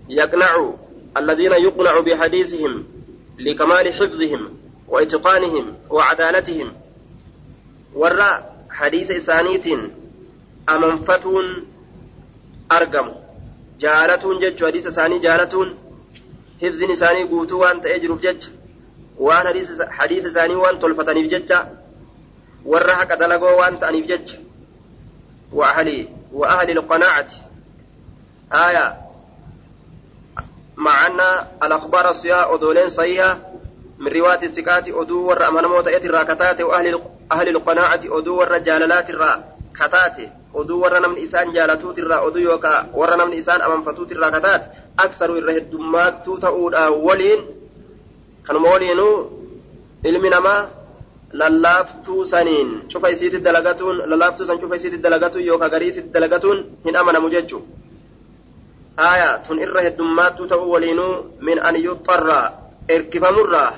يقنع 0.08 0.70
الذين 1.16 1.52
يقنع 1.52 2.00
بحديثهم 2.00 2.93
لكمال 3.38 3.94
حفظهم 3.94 4.58
وإتقانهم 4.88 5.74
وعدالتهم. 5.90 6.72
ورى 7.94 8.44
حديث 8.70 9.10
إسانيت 9.10 9.66
أمنفتون 10.68 11.66
أرقم. 12.72 13.12
جارتون 13.80 14.38
جج. 14.40 14.64
حديث 14.64 14.86
إساني 14.86 15.18
جارتون 15.18 15.78
حفظ 16.62 16.90
إساني 16.90 17.22
قوتو 17.22 17.58
وان 17.58 17.80
تأجرف 17.80 18.20
جج. 18.20 18.46
وان 19.18 19.46
حديث 19.88 20.26
إساني 20.26 20.54
وان 20.54 20.80
تلفتني 20.80 21.26
جج. 21.26 21.54
ورى 22.64 22.92
حق 22.92 23.14
دلقو 23.14 23.60
وان 23.60 23.78
تأني 23.80 24.02
بجج 24.02 24.34
وأهلي 25.52 26.08
وأهلي 26.32 26.72
القناعة. 26.72 27.28
آية 28.52 29.03
مع 30.76 31.06
أن 31.06 31.20
الأخبار 31.62 32.10
الصحيحة 32.10 32.54
أدولين 32.54 32.88
صحيحة 32.88 33.38
من 33.98 34.12
رواية 34.12 34.42
الثقات 34.42 34.88
أدو 34.88 35.28
ور 35.28 35.48
أمانة 35.48 35.68
موتى 35.68 35.96
الراكتات 35.96 36.60
وأهل 36.60 37.00
أهل 37.32 37.48
القناعة 37.48 38.00
أدو 38.04 38.38
ور 38.38 38.58
جاللات 38.58 39.10
الرا 39.10 39.44
كتات 39.80 40.16
أدو 40.54 40.82
ور 40.82 40.98
نمن 40.98 41.22
إسان 41.24 41.52
جالتوت 41.52 41.98
الرا 41.98 42.26
أدو 42.26 42.38
يوكا 42.38 42.90
ور 42.94 43.16
نمن 43.16 43.38
إسان 43.38 43.60
أمام 43.60 43.82
فتوت 43.84 44.12
الرا 44.12 44.38
كتات 44.38 44.62
أكثر 44.98 45.38
الرهد 45.38 45.70
دمات 45.70 46.26
تؤول 46.26 46.74
أولين 46.74 47.40
كانوا 48.46 48.60
مولينو 48.60 49.30
namaa 50.30 50.68
lallaaftuu 51.40 52.26
saniin 52.26 52.82
cufa 52.92 53.08
isiitti 53.14 53.40
dalagatuun 53.44 54.02
lallaaftuu 54.10 54.46
san 54.46 54.58
cufa 54.58 54.76
isiitti 54.76 55.02
dalagatuun 55.02 55.46
yookaan 55.46 55.70
garii 55.70 55.88
isiitti 55.92 56.12
dalagatuun 56.14 56.58
hin 56.84 56.96
amanamu 56.96 57.30
jechuudha. 57.30 57.83
Haaya 58.96 59.42
tun 59.42 59.58
irra 59.58 59.82
heddummaattuu 59.82 60.46
ta'uu 60.46 60.70
waliinuu 60.70 61.38
min 61.42 61.58
an 61.58 61.74
yuxxarraa 61.74 62.52
erkifamurraa 62.88 63.72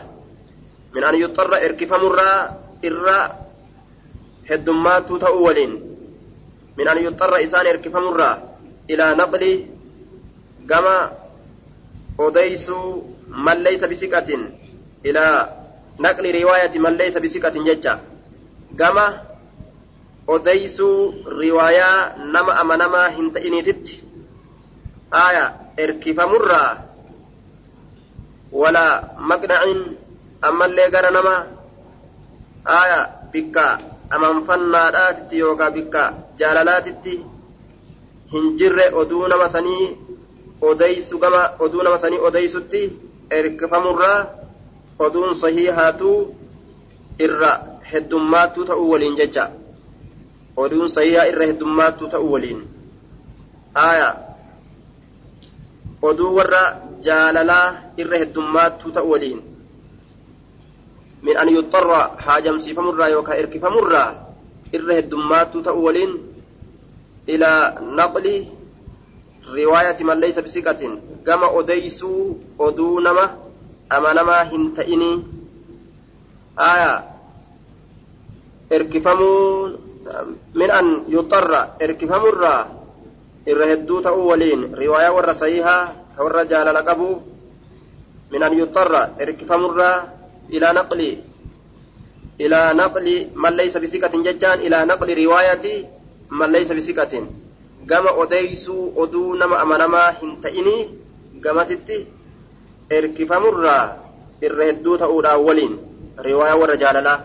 min 0.95 1.05
an 1.05 1.15
yuxxarra 1.17 1.61
erkifamurraa 1.67 2.39
irra 2.83 3.19
heddummaattuu 4.51 5.19
ta'uu 5.19 5.45
waliin 5.45 5.73
min 6.77 6.89
an 6.89 6.99
yuxxarra 7.05 7.39
isaan 7.47 7.67
erkifamurraa 7.73 8.35
ilaa 8.89 9.15
naqli 9.21 9.53
gama 10.67 10.97
odeysuu 12.19 12.89
malleeysa 13.29 13.89
bisiqatin 13.89 14.43
ilaa 15.05 15.49
naqli 15.99 16.33
riwaayati 16.33 16.79
malleeysa 16.79 17.21
bisiqatin 17.21 17.65
jecha 17.65 17.99
gama 18.77 19.07
odeysuu 20.27 21.25
riwaayaa 21.41 22.17
nama 22.37 22.53
amanamaa 22.63 23.09
hin 23.17 23.31
ta'iniititti 23.33 23.95
aya 23.95 24.06
erkifamurraa 24.06 24.06
walaa 28.53 29.03
maqnacin 29.19 29.81
ammallee 30.43 30.91
gara 30.91 31.11
nama 31.11 31.35
aya 32.65 33.01
bikka 33.33 33.65
amanfannaadhaatitti 34.11 35.39
yookaa 35.39 35.71
bikka 35.71 36.03
jaalalaatitti 36.39 37.15
hin 38.33 38.57
jirre 38.59 38.87
oduu 39.03 39.29
nama 39.29 39.49
sanii 39.49 39.87
odeysu 40.71 41.19
gama 41.19 41.43
oduu 41.59 41.83
nama 41.83 41.99
sanii 41.99 42.19
odeysutti 42.29 42.83
erkifamurraa 43.31 44.19
oduun 44.99 45.35
sahiihaatuu 45.43 46.19
irra 47.19 47.53
heddummaattuu 47.93 48.65
ta'uu 48.71 48.91
waliin 48.93 49.17
jecha 49.17 49.51
oduun 50.57 50.89
sahiihaa 50.89 51.25
irra 51.33 51.47
heddummaattuu 51.53 52.09
ta'uu 52.15 52.33
waliin 52.33 52.63
aya 53.75 54.09
oduu 56.03 56.35
warra 56.37 56.63
jaalalaa 57.07 57.67
irra 57.97 58.19
heddummaattuu 58.23 58.93
ta'uu 58.97 59.11
waliin 59.13 59.41
min 61.23 61.37
an 61.43 61.49
yuxxarra 61.57 62.01
haajamsiifamurraa 62.27 63.09
yookaan 63.15 63.39
erkifamurraa 63.39 64.09
irra 64.79 64.95
heddummaattuu 64.99 65.63
ta'uu 65.63 65.85
waliin 65.89 66.13
ilaa 67.27 67.63
naqli 67.81 68.37
riwaayati 69.55 70.05
man 70.05 70.21
laysa 70.21 70.43
bisiqatin 70.43 70.93
gama 71.25 71.49
odeysuu 71.61 72.23
oduu 72.59 73.01
nama 73.01 73.25
amanamaa 73.99 74.45
hin 74.53 74.73
ta'inii 74.79 75.17
aya 76.57 76.93
erkifamuun 78.71 79.79
min 80.55 80.71
an 80.71 80.87
yuxxarra 81.09 81.61
erkifamurraa 81.87 82.61
irra 83.47 83.67
hedduu 83.73 84.03
ta'uu 84.03 84.27
waliin 84.31 84.63
riwaayaa 84.83 85.15
warra 85.17 85.35
sahihaa 85.43 85.83
ka 86.17 86.21
warra 86.27 86.45
jaalala 86.53 86.83
qabu 86.89 87.09
min 88.33 88.43
an 88.43 88.53
yuxxarra 88.59 89.03
erkifamurraa 89.23 89.97
ilaa 90.57 90.73
naqli 90.79 91.11
ilaa 92.45 92.75
naqli 92.75 93.15
man 93.35 93.57
laysa 93.57 93.81
bisiqatin 93.85 94.25
jechaan 94.27 94.61
ilaa 94.67 94.85
naqli 94.91 95.15
riwaayati 95.23 95.75
man 96.39 96.53
laysa 96.53 96.75
bisiqatin 96.75 97.25
gama 97.87 98.11
odeysuu 98.23 98.93
oduu 99.03 99.35
nama 99.41 99.57
amanamaa 99.65 100.11
hin 100.21 100.33
ta'inii 100.45 100.83
gamasitti 101.45 101.99
erkifamurraa 102.99 103.85
irra 104.47 104.65
hedduu 104.71 104.99
ta'uudhaan 105.03 105.45
waliin 105.49 105.75
riwaayaa 106.29 106.59
warra 106.63 106.77
jaalalaa 106.83 107.19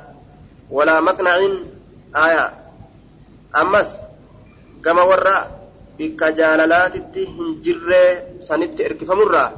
walaa 0.78 1.02
maqnacin 1.10 1.56
aya 2.26 2.44
ammas 3.64 3.90
gama 4.86 5.04
warra 5.12 5.36
bikka 6.02 6.28
jaalalaatitti 6.40 7.22
hin 7.38 7.50
jirree 7.66 8.10
sanitti 8.50 8.82
erkifamurraa 8.90 9.50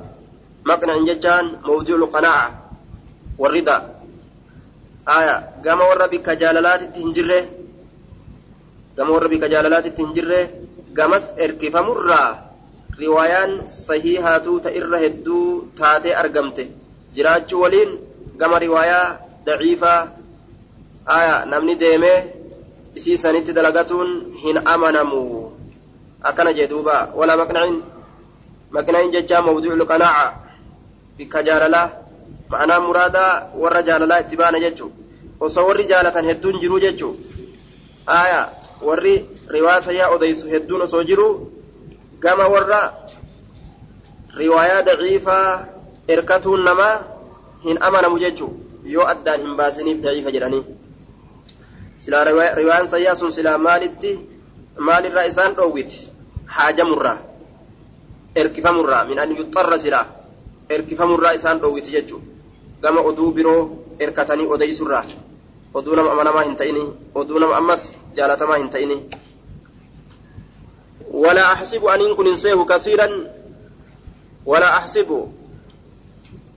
maqnacin 0.69 1.05
jechaan 1.09 1.45
mawdiicu 1.67 2.07
qanaaca 2.15 2.51
warrida. 3.41 3.75
Aya 5.17 5.35
gama 5.65 5.83
warra 5.89 6.07
bikka 6.13 6.33
jaalalaatitti 6.41 6.99
hin 7.03 7.11
jirre 7.17 7.39
gama 8.97 9.11
warra 9.15 9.29
bikka 9.33 9.47
jaalalaatitti 9.53 10.01
hin 10.05 10.13
jirre 10.17 10.41
gamas 10.97 11.25
erkifamurraa 11.45 12.29
riwaayaan 13.01 13.51
sahiihaatuu 13.87 14.59
ta 14.63 14.69
irra 14.79 14.97
hedduu 15.05 15.45
taatee 15.79 16.15
argamte. 16.21 16.63
Jiraachuu 17.15 17.61
waliin 17.63 17.91
gama 18.37 18.59
riwaayaa 18.65 19.07
daciifaa 19.45 19.99
aya 21.17 21.45
namni 21.51 21.75
deemee 21.83 22.17
isii 22.95 23.17
sanitti 23.23 23.51
dalagatuun 23.57 24.09
hin 24.43 24.57
amanamu 24.73 25.21
akkana 26.23 26.53
jee 26.53 26.67
duuba 26.67 27.09
walaa 27.15 27.37
maqnacin 27.37 27.83
maqnacin 28.71 29.11
jechaa 29.11 29.41
mawduucu 29.41 29.85
qanaaca 29.85 30.33
bikka 31.17 31.43
jaalalaa 31.43 31.87
ma'anaa 32.51 32.79
muraadaa 32.87 33.31
warra 33.61 33.81
jaalalaa 33.83 34.19
itti 34.23 34.35
baana 34.41 34.59
jechuu 34.65 34.91
osoo 35.39 35.67
warri 35.67 35.85
jaalatan 35.91 36.25
hedduun 36.25 36.59
jiruu 36.61 36.79
jechuu 36.85 37.13
aya 38.05 38.41
warri 38.81 39.15
riwaasa 39.55 39.91
yaa 39.99 40.09
odeysu 40.15 40.47
hedduun 40.53 40.81
osoo 40.87 41.03
jiru 41.03 41.27
gama 42.19 42.47
warra 42.47 42.81
riwaayaa 44.37 44.81
daciifaa 44.81 45.65
erkatuun 46.07 46.63
namaa 46.63 46.95
hin 47.63 47.77
amanamu 47.81 48.19
jechuu 48.19 48.51
yoo 48.95 49.05
addaan 49.13 49.41
hin 49.41 49.55
baasiniif 49.59 50.01
daciifa 50.07 50.31
jedhanii 50.37 50.63
silaa 51.99 52.23
riwaayaan 52.29 52.87
sayyaa 52.87 53.15
sun 53.15 53.31
haajamurraa 56.55 57.17
erkifamurraa 58.35 59.03
min 59.09 59.19
an 59.19 59.35
yuxarra 59.37 59.77
silaa 59.83 60.05
erkifamurraa 60.69 61.33
isaan 61.39 61.59
dhoowwiti 61.59 61.91
jechuu 61.91 62.21
gama 62.81 63.01
oduu 63.09 63.31
biroo 63.31 63.61
erkatanii 63.99 64.47
odeysurraa 64.55 65.03
oduu 65.73 65.95
nama 65.95 66.11
amanamaa 66.11 66.43
hin 66.47 66.55
ta'ini 66.55 66.83
oduu 67.21 67.39
nama 67.39 67.55
ammas 67.61 67.91
jaalatamaa 68.15 68.57
hin 68.63 68.69
ta'ini 68.69 68.97
ولا 71.13 71.53
أحسب 71.53 71.85
أن 71.85 72.15
كن 72.15 72.35
سيه 72.35 72.65
كثيرا 72.65 73.07
ولا 74.45 74.77
أحسب 74.77 75.29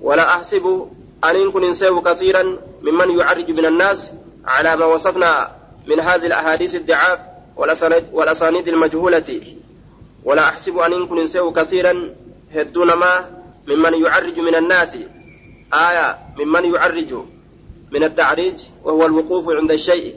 ولا 0.00 0.34
أحسب 0.36 0.88
أن 1.24 1.50
كن 1.52 1.72
سيه 1.72 2.00
كثيرا 2.00 2.42
ممن 2.82 3.18
يعرج 3.18 3.50
من 3.50 3.66
الناس 3.66 4.10
على 4.44 4.76
ما 4.76 4.84
وصفنا 4.86 5.56
من 5.86 6.00
هذه 6.00 6.26
الأحاديث 6.26 6.74
الضعاف 6.74 7.18
والأسانيد 8.12 8.68
المجهولة 8.68 9.55
ولا 10.26 10.42
أحسب 10.48 10.78
أن 10.78 10.92
إن 10.92 11.06
كن 11.06 11.52
كثيرا. 11.52 11.94
هدون 12.54 12.92
ما 12.92 13.12
ممن 13.66 13.94
يعرج 14.04 14.36
من 14.38 14.54
الناس. 14.54 14.92
آية 15.72 16.18
ممن 16.38 16.64
يعرج 16.74 17.10
من 17.92 18.02
التعريج 18.04 18.58
وهو 18.84 19.06
الوقوف 19.06 19.44
عند 19.50 19.72
الشيء. 19.72 20.14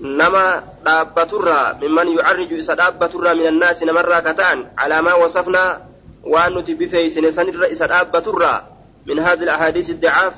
نما 0.00 0.64
دابترا 0.84 1.78
ممن 1.82 2.08
يعرج 2.18 2.50
إسا 2.52 2.74
دابترا 2.74 3.34
من 3.34 3.46
الناس 3.46 3.82
نمرا 3.82 4.20
كتان. 4.20 4.58
على 4.78 5.02
ما 5.02 5.14
وصفنا 5.14 5.86
وأن 6.24 6.58
نتبفي 6.58 7.08
سنسان 7.08 7.62
إسا 7.62 7.86
دابترا 7.86 8.54
من 9.06 9.18
هذه 9.18 9.42
الأحاديث 9.42 9.90
الضعاف 9.90 10.34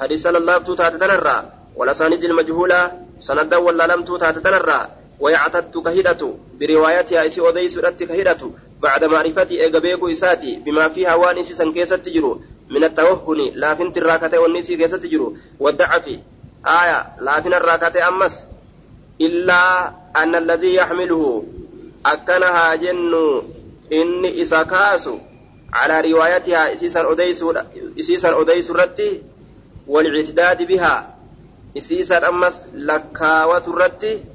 حديث 0.00 0.26
الله 0.26 0.58
تتنرى 0.58 1.38
والأسانيد 1.76 2.24
المجهولة 2.24 2.92
سند 3.18 3.54
ولا 3.54 3.86
لم 3.86 4.04
تتنرى 4.04 4.88
ويعتد 5.20 5.78
كهدة 5.84 6.34
بروايتها 6.60 7.26
إسي 7.26 7.40
أوديس 7.40 7.78
كهدة 7.78 8.50
بعد 8.82 9.04
معرفتي 9.04 9.64
إيجابيكو 9.64 10.08
إساتي. 10.08 10.56
بما 10.56 10.88
فيها 10.88 11.14
وانسي 11.14 11.54
سنكيسة 11.54 11.96
تجرو 11.96 12.40
من 12.70 12.84
التوهن 12.84 13.52
لا 13.54 13.74
فنت 13.74 13.96
الراكتة 13.98 14.38
والنسي 14.38 14.76
كيسة 14.76 14.96
تجرو 14.96 15.36
والضعف 15.60 16.08
آية 16.66 17.06
لا 17.20 17.40
فن 17.40 17.54
الراكتة 17.54 18.08
أمس. 18.08 18.44
إلا 19.20 19.92
أن 20.16 20.34
الذي 20.34 20.74
يحمله. 20.74 21.44
أكنها 22.06 22.74
جن. 22.74 23.42
إني 23.92 24.42
إساكاسو 24.42 25.18
على 25.72 26.12
روايتها 26.12 26.72
إسيسا 26.72 27.12
أديس 27.12 27.44
إسيسا 27.98 28.40
أديس 28.40 28.72
والإعتداد 29.86 30.62
بها. 30.62 31.14
إسيسا 31.78 32.28
أمس 32.28 32.60
لكاوة 32.74 33.64
الرتي 33.68 34.33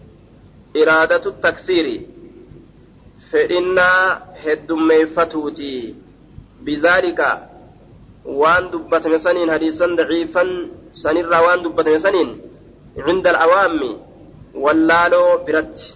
إرادة 0.78 1.26
التكسير 1.26 2.02
فإنا 3.32 4.22
هدميفتوتي 4.46 5.96
بذلك 6.62 7.20
وان 8.26 8.70
دبتم 8.72 9.18
سنين 9.18 9.52
حديثا 9.52 9.86
ضعيفا 9.88 10.68
سنرى 10.94 11.38
وان 11.46 11.64
دبتم 11.64 11.98
سنين 11.98 12.42
عند 12.98 13.28
الأوام 13.28 13.98
واللالو 14.54 15.38
برت 15.48 15.96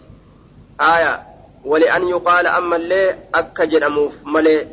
آية 0.81 1.23
ولأن 1.65 2.07
يقال 2.07 2.47
أما 2.47 2.75
اللي 2.75 3.15
أكجر 3.35 3.85
أموف 3.85 4.13
ملي 4.25 4.67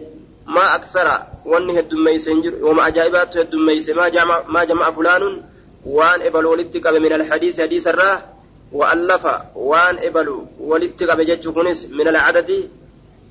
ما 0.46 0.74
أكثر 0.74 1.22
وان 1.46 1.70
هدميس 1.78 2.28
وما 2.62 2.86
أجائبات 2.86 3.36
هدميس 3.36 3.88
ما 3.88 4.08
جمع, 4.08 4.42
ما 4.48 4.64
جمع 4.64 4.90
فلان 4.90 5.42
وان 5.86 6.22
إبلو 6.22 6.54
لتقب 6.54 6.94
من 6.94 7.12
الحديث 7.12 7.60
حديث 7.60 7.86
الراه 7.86 8.22
وألف 8.72 9.26
وان 9.54 9.98
إبلو 9.98 10.46
ولتقب 10.60 11.20
جتشكنس 11.20 11.86
من 11.86 12.08
العدد 12.08 12.68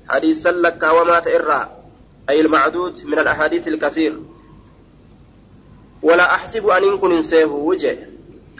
حديثا 0.08 0.50
لك 0.50 0.82
وما 0.82 1.20
تئرى 1.20 1.68
أي 2.30 2.40
المعدود 2.40 3.04
من 3.04 3.18
الأحاديث 3.18 3.68
الكثير. 3.68 4.18
ولا 6.02 6.34
أحسب 6.34 6.66
أن 6.68 6.84
يكون 6.84 7.12
إنساه 7.12 7.44
وجه 7.44 7.98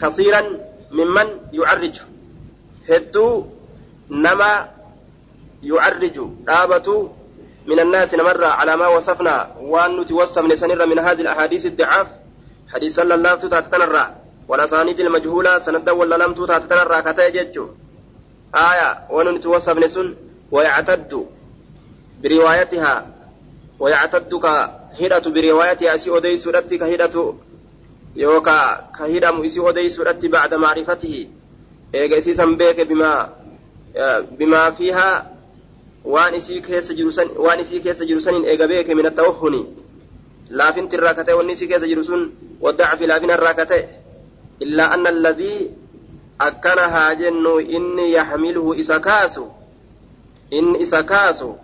كثيرا 0.02 0.42
ممن 0.90 1.26
يعرج. 1.52 2.00
هدو 2.88 3.44
نما 4.10 4.68
يعرج. 5.62 6.20
رابة 6.48 7.10
من 7.66 7.80
الناس 7.80 8.14
نمر 8.14 8.44
على 8.44 8.76
ما 8.76 8.88
وصفنا 8.88 9.56
وأن 9.60 10.00
نتوصف 10.00 10.44
لسنر 10.44 10.86
من 10.86 10.98
هذه 10.98 11.20
الأحاديث 11.20 11.66
الضعاف. 11.66 12.06
حديث 12.68 12.94
صلى 12.94 13.14
الله 13.14 13.28
عليه 13.28 13.38
وسلم 13.38 14.19
والأسانيد 14.50 15.00
المجهولة 15.00 15.58
سند 15.58 15.88
ولا 15.90 16.16
لم 16.16 16.32
تتنرى 16.34 17.02
كتاجج 17.02 17.58
آية 18.54 18.88
وأن 19.10 19.34
نتوصف 19.34 19.78
لسن 19.78 20.14
ويعتد 20.50 21.26
بروايتها 22.22 23.06
ويعتد 23.78 24.34
كهدة 24.34 25.30
بروايتها 25.30 25.94
أسي 25.94 26.16
أديس 26.16 26.48
رتي 26.48 26.78
كهدة 26.78 27.34
يوكا 28.16 28.90
كهدة 28.98 29.46
إسي 29.46 29.60
أديس 29.68 30.00
رتي 30.00 30.28
بعد 30.28 30.54
معرفته. 30.54 31.28
إيجا 31.94 32.44
بيك 32.44 32.80
بما 32.80 33.28
بما 34.38 34.70
فيها 34.70 35.30
waan 36.04 36.34
isii 36.34 36.62
keessa 36.64 36.94
jiru 36.94 37.12
san 37.12 37.28
waan 37.36 37.60
isii 37.60 37.80
keessa 37.84 38.04
jiru 38.08 38.20
saniin 38.24 38.44
eega 38.48 38.66
beeke 38.68 38.94
min 38.94 39.06
attawahuni 39.06 39.66
laafinti 40.50 40.96
irraa 40.96 41.14
kate 43.54 43.99
haa 46.90 47.14
jennu 47.14 47.60
inni 47.60 48.12
yaxmiluhu 48.12 48.74
isa 48.74 49.00
kaasu 49.00 49.44
inni 50.50 50.82
isa 50.82 51.02
kaasu 51.02 51.58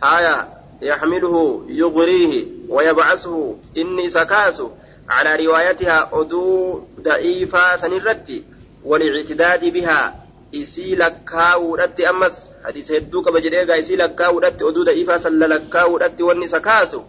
haya 0.00 0.46
yaxmiluhu 0.80 1.64
yugriihi 1.68 2.48
wayabcasuhu 2.68 3.58
inni 3.74 4.04
isa 4.04 4.26
kaasu 4.26 4.70
calaa 5.06 5.36
riwaayatihaa 5.36 6.08
oduu 6.12 6.88
da'iifaa 7.04 7.78
sanirratti 7.78 8.44
walictidaadi 8.84 9.70
bihaa 9.70 10.12
isii 10.52 10.96
lakkaa'uudhatti 10.96 12.06
ammas 12.06 12.50
hadiisa 12.62 12.94
hedduu 12.94 13.22
qaba 13.22 13.40
jedhee 13.40 13.62
egaa 13.66 13.76
isii 13.82 13.96
lakkaa'uudhatti 14.02 14.64
oduu 14.70 14.84
da'iifaa 14.88 15.18
salla 15.18 15.48
lakkaa'uudhatti 15.54 16.22
wanni 16.28 16.44
isa 16.50 16.60
kaasu 16.60 17.04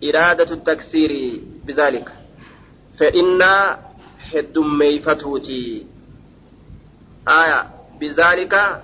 iraadatu 0.00 0.56
taksiiri 0.56 1.22
bizaalika 1.66 2.12
fedhinnaa 2.98 3.78
bizaalika 7.98 8.82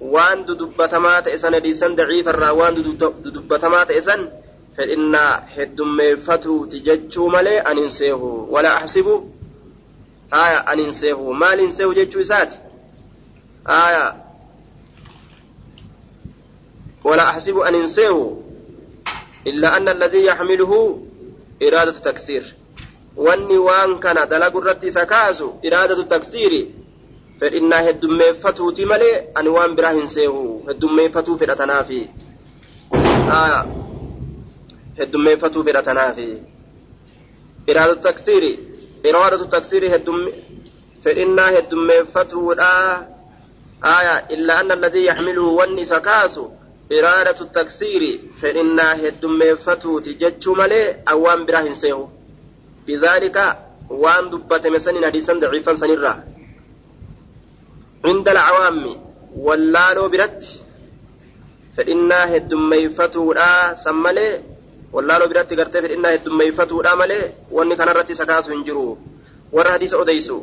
waan 0.00 0.46
dudubbatamaa 0.46 1.22
ta'e 1.22 1.38
san 1.38 1.54
hadiisan 1.54 1.96
daciifarraa 1.96 2.52
waan 2.60 2.74
dudubbatamaa 3.24 3.84
ta'e 3.86 4.00
san 4.08 4.20
fedhinnaa 4.76 5.32
heddummeeffatuuti 5.56 6.80
jechuu 6.80 7.28
malee 7.30 7.60
anin 7.60 7.90
seehu 7.90 8.52
walaa 8.54 8.76
axsibu 8.82 9.14
aya 10.30 10.66
anin 10.66 10.92
seehu 10.92 11.34
maalin 11.34 11.72
seehu 11.72 11.94
jechuu 11.94 12.20
isaati 12.20 12.58
آية 13.68 14.22
ولا 17.04 17.30
أحسب 17.30 17.58
أن 17.58 17.74
ينسيه 17.74 18.36
إلا 19.46 19.76
أن 19.76 19.88
الذي 19.88 20.24
يحمله 20.24 21.02
إرادة 21.62 21.92
تكسير 21.92 22.54
wanni 23.16 23.58
waan 23.58 23.98
kana 24.00 24.26
dalagu 24.26 24.58
irratti 24.62 24.86
isa 24.86 25.06
kaasu 25.06 25.52
iraadatu 25.62 26.04
taksiiri 26.04 26.62
fedhinnaa 27.40 27.82
heddummeeffatuuti 27.86 28.84
malee 28.86 29.14
ani 29.34 29.48
waan 29.56 29.76
biraa 29.76 29.92
hin 29.98 30.08
seehu 30.08 30.42
heddummeeffatuu 30.68 31.38
fedhatanaafi. 31.38 32.00
Heddummeeffatuu 34.98 35.64
fedhatanaafi. 35.64 36.28
Iraadatu 37.66 38.00
taksiiri 38.08 38.52
iraadatu 39.04 39.46
taksiiri 39.56 39.90
fedhinnaa 41.04 41.50
heddummeeffatuudha 41.56 42.70
aya 43.96 44.14
illaa 44.28 44.58
anna 44.58 44.74
alladii 44.74 45.04
yaxmiluhu 45.06 45.56
wanni 45.56 45.82
isa 45.82 46.00
kaasu 46.00 46.50
iraadatu 46.90 47.44
taksiiri 47.44 48.12
fedhinnaa 48.40 48.94
heddummeeffatuuti 49.04 50.14
jechuu 50.14 50.54
malee 50.54 50.86
an 51.06 51.18
waan 51.26 51.46
biraa 51.46 51.62
hin 51.62 51.74
seehu. 51.84 52.10
بذلك 52.86 53.36
وان 53.90 54.30
دبت 54.30 54.66
مسن 54.66 55.04
حديثا 55.04 55.32
ضعيفا 55.32 55.72
سنرا 55.82 56.14
عند 58.04 58.26
العوام 58.28 58.78
wallaaloo 59.46 60.08
biratti 60.12 60.60
fedhinnaa 61.76 62.26
heddummeeyfatuudha 62.32 63.46
san 63.82 63.96
malee 64.06 64.32
wallaaloo 64.94 65.28
biratti 65.32 65.56
gartee 65.60 65.80
fedhinnaa 65.84 66.10
heddummeeyfatuudha 66.14 66.92
malee 67.02 67.24
wanni 67.56 67.76
kanarratti 67.80 68.12
isa 68.16 68.26
kaasu 68.30 68.52
hin 68.52 68.64
jiru 68.66 68.84
warra 69.56 69.72
hadiisa 69.76 69.96
odeysu 70.02 70.36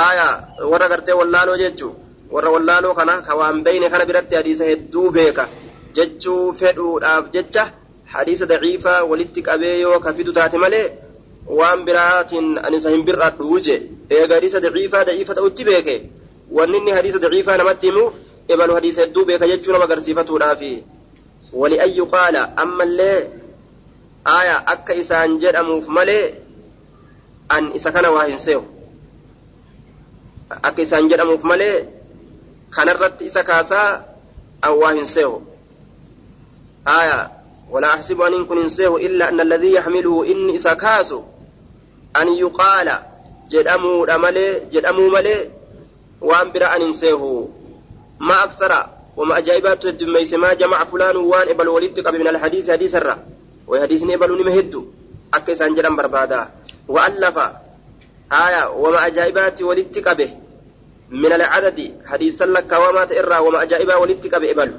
aayaa 0.00 0.34
warra 0.72 0.88
gartee 0.92 1.16
wallaaloo 1.20 1.56
jechuu 1.62 1.92
warra 2.34 2.50
wallaaloo 2.56 2.94
kana 3.00 3.14
ka 3.28 3.32
waan 3.40 3.62
beeyne 3.68 3.88
kana 3.94 4.04
biratti 4.10 4.34
hadiisa 4.40 4.64
hedduu 4.72 5.08
beeka 5.16 5.44
jechuu 5.96 6.42
fedhuudhaaf 6.60 7.24
jecha 7.38 7.64
hadiisa 8.18 8.46
daciifaa 8.52 9.00
walitti 9.10 9.40
qabee 9.48 9.76
yoo 9.84 10.00
ka 10.04 10.14
fidu 10.18 10.32
taate 10.38 10.58
malee 10.64 10.86
waan 11.58 11.84
biraatiin 11.88 12.48
ani 12.66 12.76
isa 12.82 12.90
hin 12.96 13.04
bir'adhu 13.08 13.50
wuje 13.52 13.76
eega 14.18 14.34
hadiisa 14.38 14.60
daciifaa 14.66 15.04
daciifa 15.08 15.38
ta'utti 15.38 15.64
beeke 15.70 15.96
wanni 16.58 16.78
inni 16.82 16.92
hadiisa 16.98 17.18
daciifaa 17.24 17.56
namatti 17.62 17.86
himuuf 17.90 18.14
ebalu 18.54 18.72
hadiisa 18.78 19.00
hedduu 19.04 19.24
beeka 19.30 19.46
jechuu 19.54 19.72
nama 19.72 19.84
agarsiifatuudhaafi 19.90 20.74
ولأن 21.52 21.88
يقال 21.88 22.36
أما 22.36 22.84
اللي 22.84 23.28
آية 24.26 24.56
أكا 24.72 25.00
إسان 25.00 25.38
جدأموف 25.38 25.88
ملي 25.88 26.34
أن 27.52 27.72
إسا 27.72 27.90
كان 27.90 28.06
واهن 28.06 28.38
سيو 28.38 28.64
أكا 30.52 30.82
إسان 30.82 31.08
جدأموف 31.08 31.44
ملي 31.44 31.88
كان 32.76 32.88
الرد 32.88 33.22
إسا 33.22 33.42
كاسا 33.42 34.04
أو 34.64 34.80
واهن 34.80 35.04
سيو 35.04 35.42
آية 36.88 37.30
ولا 37.70 37.94
أحسب 37.94 38.20
أن 38.20 38.32
يكون 38.32 38.68
سيو 38.68 38.96
إلا 38.96 39.28
أن 39.28 39.40
الذي 39.40 39.72
يحمله 39.72 40.26
إن 40.32 40.54
إسا 40.54 40.74
كاسو 40.74 41.22
أن 42.16 42.28
يقال 42.28 42.98
جدأمو 43.50 44.06
ملي 44.06 44.60
جدأمو 44.72 45.08
ملي 45.08 45.50
وأن 46.20 46.52
برا 46.52 46.76
أن 46.76 46.92
سيو 46.92 47.50
ما 48.20 48.44
أكثر 48.44 48.86
وما 49.16 49.38
أجايبات 49.38 49.84
الدميس 49.84 50.32
ما 50.34 50.54
جمع 50.54 50.84
فلان 50.84 51.16
وان 51.16 51.48
إبل 51.48 51.68
ولدت 51.68 52.08
من 52.08 52.28
الحديث 52.28 52.70
حديث 52.70 52.94
الرا. 52.94 53.16
وحديث 53.66 54.02
إبل 54.04 54.30
نمهد 54.40 54.84
أكي 55.34 55.54
سانجرا 55.54 55.88
بربادا. 55.88 56.48
وألف 56.88 57.36
آية 58.32 58.70
وما 58.70 59.06
أجايبات 59.06 59.62
ولدت 59.62 59.98
به 59.98 60.30
من 61.10 61.32
العدد. 61.32 61.78
حديث 62.06 62.42
لك 62.42 62.72
وما 62.72 63.04
تئرى 63.04 63.38
وما 63.38 63.62
أجائبا 63.62 63.94
ولدت 63.96 64.26
به 64.34 64.50
إبل. 64.50 64.70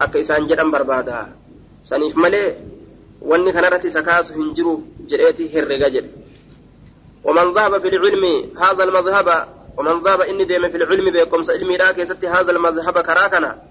أكي 0.00 0.22
سانجرا 0.22 0.64
بربادا. 0.64 1.41
سنيف 1.82 2.16
ملي 2.16 2.56
wanni 3.22 3.52
kanarratti 3.52 3.86
isa 3.86 4.02
kaasu 4.02 4.34
hin 4.34 4.54
jiru 4.54 4.72
jedheeti 5.10 5.46
herrega 5.54 5.90
jedhe. 5.94 6.10
ومن 7.24 7.54
ذهب 7.54 7.78
في 7.78 7.88
العلم 7.88 8.24
هذا 8.62 8.84
المذهب 8.84 9.48
ومن 9.76 10.02
ذهب 10.02 10.20
إني 10.20 10.44
ديم 10.44 10.68
في 10.68 10.76
العلم 10.76 11.10
بكم 11.10 11.44
علمي 11.48 11.76
لا 11.76 11.92
كيستي 11.92 12.28
هذا 12.28 12.50
المذهب 12.50 12.98
كراكنا 12.98 13.62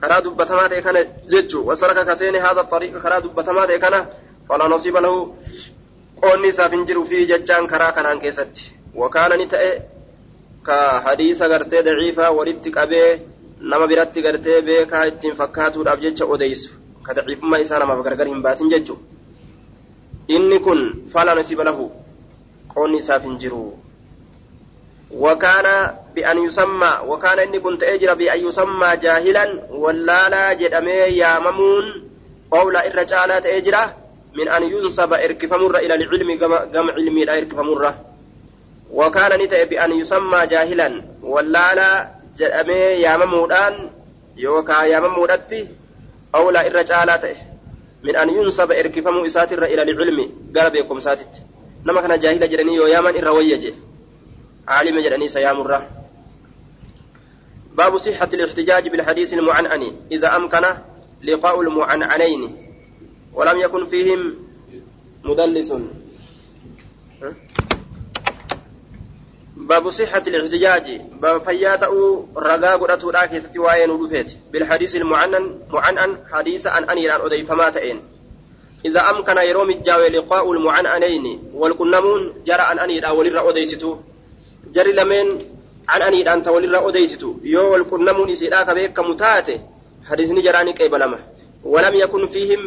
كرا 0.00 0.20
دبتمات 0.20 0.74
كان 0.74 1.06
ججو 1.28 1.70
وسرك 1.70 2.06
كسين 2.06 2.36
هذا 2.36 2.60
الطريق 2.60 3.02
كرا 3.02 3.18
دبتمات 3.18 3.70
كان 3.72 4.06
فلا 4.48 4.68
نصيب 4.68 4.96
له 4.96 5.34
قوني 6.22 6.52
سافنجر 6.52 7.04
في 7.04 7.24
ججان 7.24 7.66
كراكنا 7.66 8.20
وكان 8.94 9.48
ضعيفة 11.84 12.30
jecha 16.00 16.24
odeysu 16.24 16.70
gargar 17.14 18.26
hin 18.26 18.42
baasin 18.42 18.70
jechu 18.70 18.98
inni 20.28 20.58
kun 20.60 20.80
fala 21.12 21.34
nasiba 21.34 21.64
lahu 21.64 21.90
qoonni 22.74 22.98
isaaf 22.98 23.22
hin 23.22 23.38
jiru. 23.38 23.80
وكان 25.10 25.90
بأن 26.14 26.38
يسمى 26.38 26.92
وكان 27.06 27.38
إني 27.38 27.60
كنت 27.60 27.82
أجرى 27.82 28.14
بأن 28.14 28.46
يسمى 28.46 28.96
جاهلا 28.96 29.62
ولالا 29.70 30.52
جدمي 30.52 30.90
يا 31.18 31.38
ممون 31.38 31.84
قولا 32.50 32.86
الرجالات 32.86 33.46
أجرى 33.46 33.94
من 34.34 34.48
أن 34.48 34.62
ينسب 34.62 35.12
إركف 35.12 35.52
مرة 35.52 35.78
إلى 35.78 35.94
العلم 35.94 36.30
جمع 36.72 36.92
علمي 36.92 37.24
لا 37.24 37.38
إركف 37.38 37.58
مرة 37.58 38.00
وكان 38.90 39.40
نتأ 39.42 39.64
بأن 39.64 39.92
يسمى 39.92 40.46
جاهلا 40.46 41.02
ولالا 41.22 42.08
جدمي 42.38 42.74
يا 42.74 43.16
ممودان 43.16 43.90
يوكا 44.36 44.84
قولا 46.32 46.66
الرجالات 46.66 47.24
من 48.02 48.16
أن 48.16 48.28
ينسب 48.30 48.72
إركف 48.72 49.06
مؤسات 49.08 49.52
إلى 49.52 49.82
العلم 49.82 50.30
قال 50.56 50.70
بكم 50.70 51.00
ساتت. 51.00 51.42
نما 51.84 52.00
كان 52.00 52.20
جاهلا 52.20 52.46
جرني 52.46 52.74
يا 52.74 53.00
من 53.00 53.16
إرويجه 53.16 53.74
عالم 54.68 55.00
جراني 55.00 55.28
سيامرة 55.28 55.88
باب 57.74 57.98
صحة 57.98 58.28
الاحتجاج 58.34 58.88
بالحديث 58.88 59.34
المعنعن 59.34 59.92
إذا 60.12 60.36
أمكن 60.36 60.64
لقاء 61.22 61.60
المعنعنين. 61.60 62.56
ولم 63.32 63.60
يكن 63.60 63.86
فيهم 63.86 64.34
مدلس. 65.24 65.72
باب 69.60 69.90
صحة 69.90 70.22
الاحتجاج 70.26 71.00
باب 71.20 71.44
فياتأو 71.44 72.26
رقا 72.36 72.76
قرأتو 72.76 73.10
راكي 73.10 73.40
ستواين 73.40 73.90
ودفت 73.90 74.36
بالحديث 74.52 74.96
المعنن 74.96 75.44
معنن 75.70 76.16
حديث 76.32 76.66
أن 76.66 76.84
أني 76.90 77.14
أن 77.16 77.20
أضيف 77.20 77.52
ماتئين 77.52 77.98
إذا 78.84 79.00
أمكن 79.10 79.38
يروم 79.38 79.70
الجاوي 79.70 80.08
لقاء 80.08 80.52
المعنعنين 80.52 81.42
والكنمون 81.54 82.34
جرى 82.46 82.64
أن 82.72 82.78
أني 82.78 83.08
أولي 83.08 83.50
أديستو 83.50 83.96
jari 84.72 84.92
lameen 84.92 85.28
an'aniidhaan 85.86 86.42
ta 86.42 86.52
walirraa 86.52 86.84
odeysitu 86.90 87.40
yoo 87.54 87.70
wal 87.72 87.84
qunnamuun 87.92 88.28
isiidhaa 88.34 88.64
ka 88.64 88.74
beekamu 88.74 89.14
taate 89.22 89.54
hadisni 90.10 90.42
jaraani 90.46 90.74
qeebalama 90.80 91.18
walam 91.64 91.94
yakun 91.94 92.28
fiihim 92.28 92.62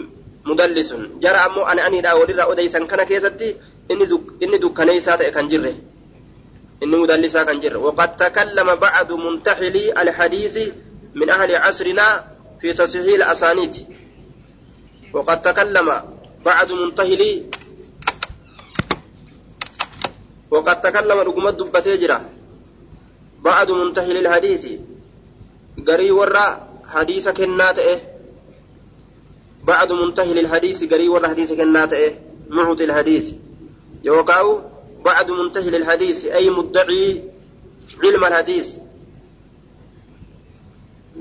mudallisun 0.50 1.02
jara 1.24 1.46
ammoo 1.48 1.66
an'aniidhaa 1.74 2.16
walirraa 2.22 2.50
odeysan 2.54 2.88
kana 2.92 3.06
keessatti 3.12 3.56
inni 3.90 4.60
dukkaneeysaa 4.64 5.18
ta'e 5.22 5.32
kan 5.38 5.50
jirre 5.54 5.74
inni 6.84 6.96
mudallisaa 7.02 7.46
kan 7.48 7.62
jirre 7.64 7.80
waqad 7.88 8.18
takallama 8.20 8.76
bacdu 8.76 9.18
muntaxilii 9.26 9.96
alhadiisi 10.04 10.66
min 11.16 11.30
ahli 11.30 11.54
casrinaa 11.66 12.14
fi 12.60 12.68
tasxiixi 12.80 13.24
asaaniiti 13.34 13.84
وقد 15.14 15.42
تكلم 15.42 15.88
بعض 16.46 16.72
منتهلي 16.72 17.44
وقد 20.52 20.82
تكلم 20.82 21.18
رقمت 21.20 21.54
دبتي 21.60 21.98
جرا. 21.98 22.30
بعد 23.42 23.72
منتهي 23.72 24.14
للحديث 24.14 24.64
قري 25.88 26.12
ورا 26.12 26.68
حديث 26.88 27.30
كنات 27.30 27.80
إيه. 27.80 28.00
بعد 29.64 29.92
منتهي 29.92 30.34
للحديث 30.34 30.84
قري 30.84 31.08
ورا 31.10 31.28
حديث 31.28 31.54
كنات 31.54 31.94
إيه. 31.94 32.20
معطي 32.50 32.84
الحديث. 32.84 33.34
يوقعوا 34.04 34.60
بعد 35.06 35.32
منتهي 35.32 35.70
للحديث. 35.70 36.26
أي 36.26 36.50
مدعي 36.50 37.24
علم 38.04 38.26
الحديث. 38.26 38.76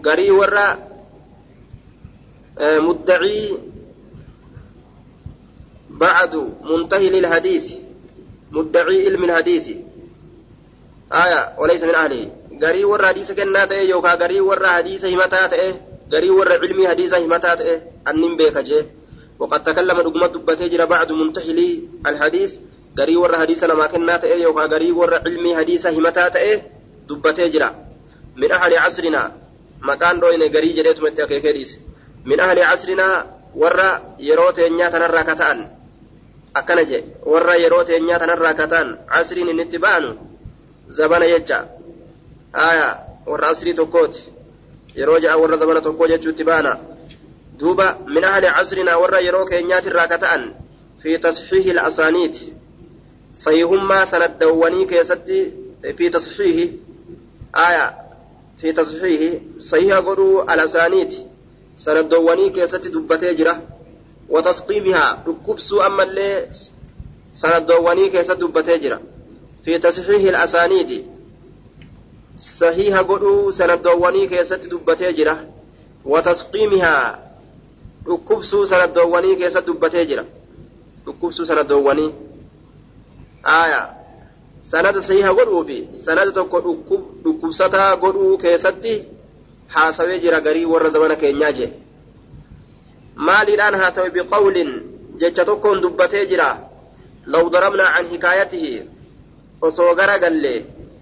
قري 0.04 0.30
ورا 0.30 0.78
مدعي 2.60 3.58
بعد 5.90 6.34
منتهي 6.64 7.10
للحديث. 7.10 7.72
مدعي 8.52 9.06
علم 9.06 9.24
الحديث. 9.24 9.66
آية 11.12 11.40
وليس 11.58 11.82
من 11.82 11.94
أهله. 11.94 12.30
غري 12.62 12.84
ور 12.84 13.06
حديث 13.06 13.32
كنا 13.32 13.64
تأي 13.64 13.88
يوكا 13.88 14.14
غري 14.14 14.40
ور 14.40 14.66
حديث 14.66 15.04
همتا 15.04 15.46
تأي. 15.46 15.74
غري 16.12 16.30
ور 16.30 16.52
علمي 16.52 16.88
حديث 16.88 17.14
همتا 17.14 17.54
تأي. 17.54 17.82
أنم 18.08 18.36
بيك 18.36 18.58
جي 18.58 18.82
وقد 19.38 19.62
تكلم 19.62 20.00
دقمة 20.00 20.26
دبتي 20.26 20.86
بعد 20.86 21.12
منتهي 21.12 21.78
الحديث 22.06 22.58
غري 22.98 23.16
ور 23.16 23.38
حديث 23.38 23.64
لما 23.64 23.86
كنا 23.86 24.16
تأي 24.16 24.42
يوكا 24.42 24.64
غري 24.72 24.92
ور 24.92 25.14
علمي 25.14 25.56
حديث 25.56 25.86
همتا 25.86 26.28
تأي 26.28 26.62
دبتي 27.08 27.48
جرى 27.48 27.70
من 28.36 28.52
أهل 28.52 28.78
عصرنا 28.78 29.32
مكان 29.80 30.20
روين 30.20 30.42
غري 30.54 30.72
جريت 30.72 31.02
متى 31.02 31.24
من 32.24 32.40
أهل 32.40 32.58
عصرنا 32.62 33.26
ور 33.54 33.78
يروت 34.18 34.60
نياتا 34.60 34.98
نراكتان 34.98 35.58
akkana 36.54 36.84
je 36.84 37.04
warra 37.24 37.56
yeroo 37.56 37.84
teenyaa 37.84 38.18
tanarraa 38.18 38.54
kataan 38.54 38.98
asriin 39.08 39.48
inni 39.48 39.62
itti 39.62 39.78
ba'anu 39.78 40.10
zabana 40.88 41.26
jecha 41.26 41.58
aya 42.52 42.88
warra 43.26 43.48
asrii 43.48 43.74
tokkooti 43.74 44.20
yeroo 44.94 45.18
ja'a 45.18 45.36
warra 45.42 45.56
zabana 45.56 45.80
tokkoo 45.80 46.08
jechuu 46.12 46.30
itti 46.30 46.44
ba'ana 46.44 46.76
duuba 47.58 47.86
min 48.06 48.24
ahli 48.24 48.46
casrinaa 48.56 48.98
warra 48.98 49.20
yeroo 49.20 49.46
keenyaatirraa 49.46 50.08
kata'an 50.08 50.44
fi 51.02 51.18
tasxiihi 51.18 51.72
ilasaaniiti 53.34 53.40
sayihummaa 53.40 54.06
sanaddawwanii 54.06 54.86
keessatti 54.86 55.52
fi 55.96 56.10
tasxiihi 56.10 56.80
aya 57.52 57.94
fi 58.58 58.72
tasxiihi 58.72 59.42
sahiha 59.58 60.02
godhuu 60.02 60.40
alasaaniiti 60.40 61.26
sanaddawwanii 61.76 62.50
keessatti 62.50 62.88
dubbatee 62.88 63.34
jira 63.34 63.60
وتسقيمها 64.32 65.24
ركبسوا 65.26 65.86
أما 65.86 66.02
اللي 66.02 66.48
سندواني 67.34 68.08
كيسا 68.08 68.34
دبتي 68.34 68.78
جرا 68.78 69.00
في 69.64 69.78
تصحيح 69.78 70.22
الأسانيد 70.22 71.04
sahiha 72.42 73.04
godhuu 73.04 73.52
sanaddoowwanii 73.52 74.28
keessatti 74.28 74.68
dubbatee 74.68 75.12
jira 75.12 75.44
watasqiimihaa 76.04 77.18
dhukkubsuu 78.06 78.66
sanaddoowwanii 78.66 79.36
keessatti 79.36 79.66
dubbatee 79.66 80.06
jira 80.06 80.24
dhukkubsuu 81.04 81.46
sanaddoowwanii 81.46 82.10
aya 83.42 83.94
sanada 84.62 85.02
sahiha 85.02 85.34
godhuu 85.34 85.64
fi 85.64 85.78
sanada 86.04 86.32
tokko 86.32 86.60
dhukkubsataa 87.24 87.96
godhuu 87.96 88.38
keessatti 88.38 88.94
haasawee 89.74 90.18
jira 90.18 90.40
garii 90.40 90.64
warra 90.64 90.90
zamana 90.90 91.16
keenyaa 91.16 91.52
jee 91.52 91.72
maaliidhaan 93.14 93.74
haasawe 93.74 94.10
biqawlin 94.10 94.70
jecha 95.20 95.44
tokkoon 95.44 95.82
dubbatee 95.82 96.26
jira 96.26 96.48
law 97.26 97.44
darabnaa 97.50 97.94
can 97.96 98.06
hikaayatihi 98.12 98.72
osoo 99.60 99.94
gara 99.94 100.18
galle 100.18 100.54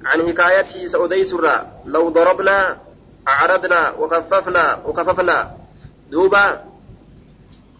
عن 0.05 0.29
حكايته 0.29 0.87
سعودي 0.87 1.25
سرة 1.25 1.73
لو 1.87 2.09
ضربنا 2.09 2.77
أعرضنا 3.29 3.91
وكففنا 3.91 4.83
وكففنا 4.87 5.57
دوبا 6.11 6.65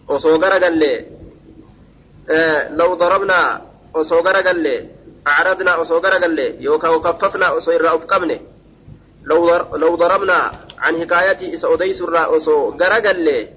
وصوغر 0.07 0.63
قال 0.63 0.77
لي 0.77 1.05
آه 2.29 2.69
لو 2.69 2.93
وصوغر 3.93 4.35
قال 4.47 4.59
لي 4.63 4.85
أعرضنا 5.27 5.75
وصوغر 5.75 6.13
قال 6.23 6.31
لي 6.31 6.55
يوكا 6.63 6.89
وكففنا 6.89 7.51
وصير 7.51 7.95
أفكمني 7.95 8.41
لو 9.81 9.95
ضربنا 9.95 10.39
عن 10.79 10.93
حكايتي 11.01 11.57
سعودي 11.57 11.93
سرة 11.93 12.29
وصوغر 12.29 12.93
قال 13.05 13.19
لي 13.25 13.47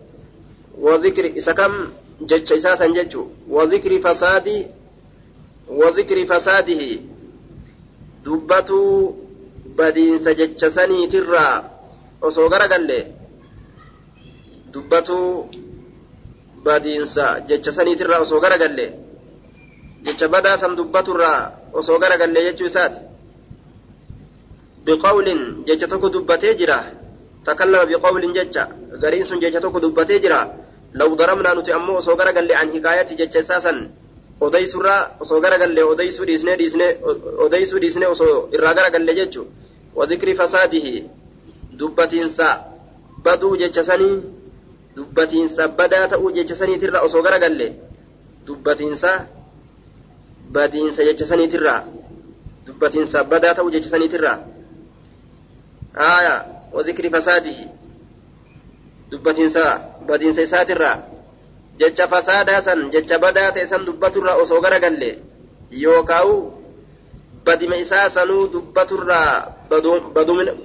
وذكر 0.78 1.39
إسكم 1.39 1.72
جتش 2.20 2.53
إساسا 2.53 2.87
جتشو 2.87 3.26
وذكر 3.49 3.93
فساد 4.01 4.49
وذكر 5.68 6.26
فساده 6.26 6.82
dubbatuu 8.24 9.16
badiinsa 9.76 10.35
jecha 10.35 10.70
saniitirraa 10.70 11.64
osoo 12.26 12.49
garagalle 12.49 12.99
dubbatuu 14.72 15.51
badiinsa 16.64 17.24
jecha 17.49 17.72
saniitirraa 17.78 18.20
osoo 18.24 18.41
garagalle 18.45 18.87
jecha 20.05 20.28
badaa 20.28 20.57
san 20.57 20.76
dubbaturraa 20.76 21.52
osoo 21.72 21.98
garagalle 21.98 22.40
jechuu 22.46 22.66
isaati. 22.66 23.00
Biqawlin 24.84 25.64
jecha 25.66 25.86
tokko 25.88 26.09
dubbatee 26.12 26.55
jira. 26.59 26.78
Takallama 27.44 27.86
biqawlin 27.86 28.34
jecha. 28.34 28.68
Gariin 29.00 29.24
sun 29.26 29.40
jecha 29.40 29.61
tokko 29.61 29.80
dubbatee 29.80 30.20
jira. 30.20 30.40
Law 30.94 31.11
daramnaa 31.16 31.55
nuti 31.55 31.72
ammoo 31.72 31.96
osoo 31.98 32.16
garagalle 32.16 32.55
an 32.55 32.70
hikaayati 32.72 33.14
jecha 33.16 33.40
isaa 33.40 33.61
san 33.61 33.88
odeysurraa 34.40 35.16
osoo 35.20 35.40
garagalle 35.40 35.82
odeysuu 35.82 36.24
dhiisnee 36.26 36.57
dhiisnee 36.57 38.07
osoo 38.07 38.48
irraa 38.52 38.74
garagalle 38.74 39.14
jechuun 39.14 39.48
wadikri 39.94 40.34
fasaadihi. 40.36 41.05
Dubbatiinsa 41.78 42.48
baduu 43.24 43.57
jecha 43.57 43.82
sanii 43.84 44.22
dubbatiinsa 44.96 45.68
badaa 45.68 46.07
ta'uu 46.09 46.30
jecha 46.36 46.55
saniitirra 46.55 47.00
osoo 47.02 47.22
garagalle. 47.22 47.72
Dubbatiinsa 48.46 49.26
badiinsa 50.55 51.05
jecha 51.09 51.26
saniitirra 51.26 51.74
dubbatiinsa 52.66 53.24
badaa 53.32 53.55
ta'uu 53.59 53.70
jecha 53.74 53.90
saniitirra 53.94 54.32
aya 55.94 56.34
wadikri 56.72 57.11
fasaadihi 57.14 57.66
dubbatiinsa 59.11 59.62
badiinsa 60.09 60.42
isaatirraa 60.48 60.96
jecha 61.78 62.09
fasaadaa 62.09 62.61
san 62.62 62.90
jecha 62.94 63.18
badaa 63.18 63.50
ta'e 63.55 63.66
san 63.66 63.84
dubbaturraa 63.88 64.36
osoo 64.42 64.61
garagalle 64.64 65.11
yookaawu 65.84 66.36
badima 67.44 67.76
isaa 67.76 68.11
sanuu 68.11 68.46
dubbaturraa 68.55 69.52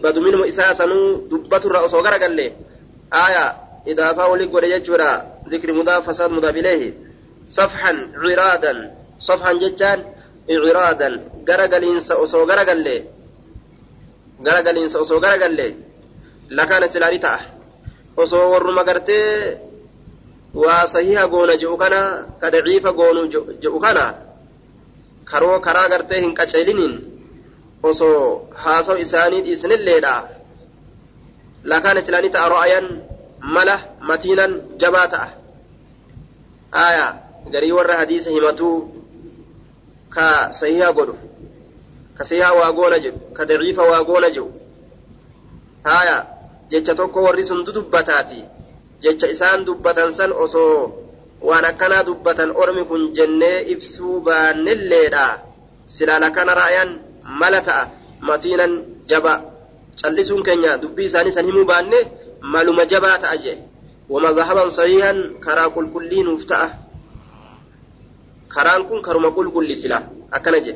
baduminuma 0.04 0.46
isaa 0.48 0.74
sanuu 0.74 1.28
dubbaturraa 1.32 1.84
osoo 1.90 2.02
garagalle 2.06 2.48
aya 3.12 3.46
idaafaa 3.86 4.30
wali 4.32 4.48
godhe 4.48 4.70
jechuudha 4.76 5.12
ذكر 5.50 5.74
مضاف 5.74 6.10
فساد 6.10 6.32
مضاف 6.32 6.56
إليه 6.56 6.94
صفحا 7.50 8.12
عرادا 8.16 8.99
صفحا 9.20 9.54
جتان 9.54 10.04
عرادا 10.50 11.10
غرغلينس 11.50 12.12
أسو 12.12 12.44
غرغلي 12.44 13.04
غرغلينس 14.48 14.96
أسو 14.96 15.18
غرغلي 15.18 15.76
لكان 16.50 16.88
سلالي 16.88 17.18
تأه 17.18 17.40
أسو 18.20 18.54
ورما 18.54 18.84
kana 21.78 22.02
ka 22.42 22.50
daciifa 22.50 22.92
goonu 22.94 23.30
je'u 23.62 23.80
kana 23.80 24.06
karoo 25.30 25.60
karaa 25.62 25.90
gartee 25.90 26.22
hin 26.22 26.34
qaceeliniin 26.34 26.94
osoo 27.84 28.50
haasaw 28.64 28.98
isaanii 28.98 29.42
dhiisnilleedha 29.46 30.14
lakaan 31.64 31.98
islaanii 32.02 32.34
ta'a 32.36 32.50
ro'ayan 32.50 32.88
mala 33.56 33.76
matiinan 34.10 34.52
jabaa 34.82 35.08
ta'a 35.14 35.28
aya 36.72 37.06
garii 37.54 37.72
warra 37.72 37.98
hadiisa 38.02 38.30
himatuu 38.30 38.99
ka 40.10 40.52
sahiha 40.60 40.90
godhu 40.94 41.16
ka 42.18 42.24
sahiha 42.28 42.50
waa 42.54 42.72
goola 42.78 42.98
jedhu 43.00 43.20
ka 43.34 43.46
daciifa 43.46 43.84
waa 43.92 44.04
goola 44.04 44.30
jedhu. 44.30 44.52
Haya 45.84 46.18
jecha 46.70 46.96
tokko 46.96 47.24
warri 47.24 47.46
sun 47.46 47.64
du 47.66 47.72
dubbataati 47.72 48.44
jecha 49.02 49.28
isaan 49.32 49.66
dubbatan 49.66 50.12
san 50.14 50.32
osoo 50.32 50.92
waan 51.42 51.66
akkanaa 51.66 52.04
dubbatan 52.04 52.52
ormi 52.52 52.84
kun 52.90 53.14
jennee 53.16 53.64
ibsuu 53.74 54.20
baannelleedha. 54.26 55.26
Silaala 55.88 56.30
kana 56.36 56.54
ra'ayan 56.56 56.90
mala 57.40 57.62
ta'a 57.62 57.90
matiinan 58.22 58.74
jaba. 59.10 59.34
Callisuun 60.02 60.44
keenya 60.44 60.78
dubbii 60.78 61.06
isaanii 61.10 61.32
san 61.32 61.46
himuu 61.46 61.66
baanne 61.66 62.00
maluma 62.42 62.86
jabaa 62.86 63.18
ta'a 63.24 63.38
jee. 63.38 63.58
Wama 64.10 64.34
zahaban 64.34 64.70
sahihan 64.72 65.18
karaa 65.40 65.70
qulqulliinuuf 65.76 66.46
ta'a. 66.46 66.89
وفتأة 68.50 68.64
كران 68.64 68.84
كن 68.84 69.02
كرما 69.02 69.30
قل 69.30 69.52
كل 69.52 69.78
سلا 69.78 70.04
أكنجي 70.34 70.76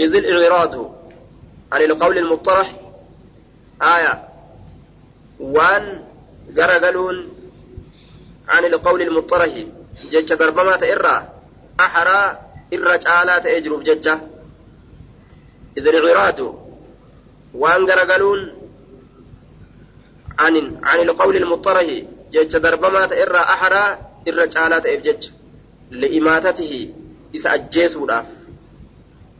إذ 0.00 0.14
الإعراض 0.14 0.94
عن 1.72 1.82
القول 1.82 2.18
المطرح 2.18 2.80
آية 3.82 4.28
وان 5.40 6.02
garagaluun 6.54 7.16
عن 8.48 8.64
القول 8.64 9.02
المطرح 9.02 9.48
جج 10.10 10.34
دربما 10.34 10.76
تئرى 10.76 11.28
أحرى 11.80 12.38
إرى 12.74 12.98
تعالى 12.98 13.40
تأجرب 13.40 13.82
ججة 13.82 14.18
إذا 15.78 15.90
العراض 15.90 16.40
وأن 17.54 17.84
غرغلون 17.90 18.40
عن 20.38 20.80
عن 20.82 20.98
القول 20.98 21.36
المطرح 21.36 21.86
جج 22.32 22.56
دربما 22.58 23.06
تئرى 23.06 23.38
أحرى 23.38 23.98
إرى 24.28 24.46
تعالى 24.46 24.80
تأجج 24.80 25.28
لإماتته 25.90 26.90
إذا 27.34 27.54
أجيسوا 27.54 28.06
داف 28.06 28.26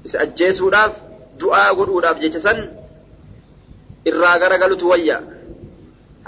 إذا 0.06 0.22
أجيسوا 0.22 0.70
داف 0.70 0.92
دعاء 1.40 1.74
قدوا 1.74 2.00
داف 2.00 2.18
جج 2.18 2.36
سن 2.36 2.68
إرى 4.06 4.30
غرغلت 4.42 4.82
ويا 4.82 5.18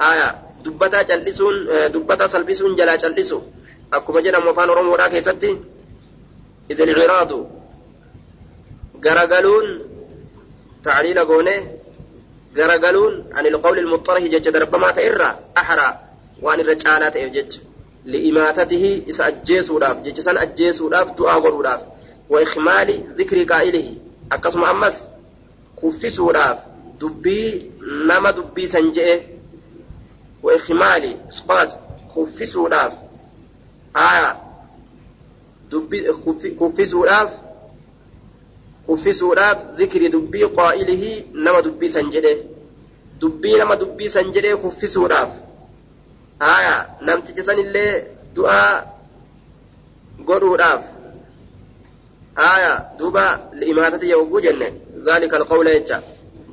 آية 0.00 0.48
dubbataa 0.64 2.28
salphisuun 2.28 2.76
jalaa 2.76 2.98
callisu 2.98 3.38
akkuma 3.90 4.22
jedhamu 4.22 4.50
afaan 4.50 4.70
oromoodhaa 4.74 5.10
keessatti 5.14 5.50
idil 6.72 6.92
ciraadu 7.00 7.38
garagaluun 9.04 9.66
tacliila 10.86 11.24
goone 11.30 11.54
garagaluun 12.58 13.14
an 13.38 13.46
ilqawli 13.50 13.80
ilmuxarahi 13.84 14.32
jecha 14.34 14.50
darbamaa 14.56 14.92
ta'e 14.96 15.06
irraa 15.10 15.34
axraa 15.60 15.92
waan 16.44 16.60
irra 16.62 16.74
caalaa 16.84 17.10
ta'eef 17.14 17.30
jecha 17.36 17.60
li'imaatatihi 18.04 19.02
isa 19.06 19.24
ajjeesuudhaaf 19.24 20.02
jecha 20.02 20.22
san 20.22 20.36
ajjeesuudhaaf 20.38 21.16
du'aa 21.16 21.40
godhuudhaaf 21.40 21.82
wa 22.28 22.42
ikmaali 22.42 22.96
dhikri 23.16 23.46
qaa'ilihi 23.46 23.98
akkasuma 24.30 24.68
ammas 24.68 25.08
kuffisuudhaaf 25.76 26.58
dubbii 27.00 27.72
nama 28.06 28.32
dubbii 28.32 28.66
san 28.66 28.92
je'e 28.92 29.38
وإخمال 30.42 31.16
إسقاط 31.28 31.68
كفسوا 32.16 32.68
لاف 32.68 32.92
آية 33.96 34.36
دبي 35.72 36.12
كفسوا 36.60 37.06
لاف 37.06 37.30
كفسوا 38.88 39.34
لاف 39.34 39.58
ذكر 39.80 40.06
دبي 40.06 40.44
قائله 40.44 41.22
نما 41.34 41.60
دبي 41.60 41.88
سنجده 41.88 42.36
دبي 43.22 43.56
نما 43.58 43.74
دبي 43.74 44.08
سنجده 44.08 44.54
لاف 46.40 46.58
آية 46.58 46.86
نم 47.02 47.20
تجسن 47.20 47.58
اللي 47.58 48.02
دعاء 48.36 48.98
قروا 50.26 50.56
لاف 50.56 50.80
آية 52.38 52.88
دوبا 52.98 53.50
لإماتة 53.52 54.04
يوجو 54.06 54.40
جنة 54.40 54.72
ذلك 55.06 55.34
القول 55.34 55.66
يجا 55.66 56.02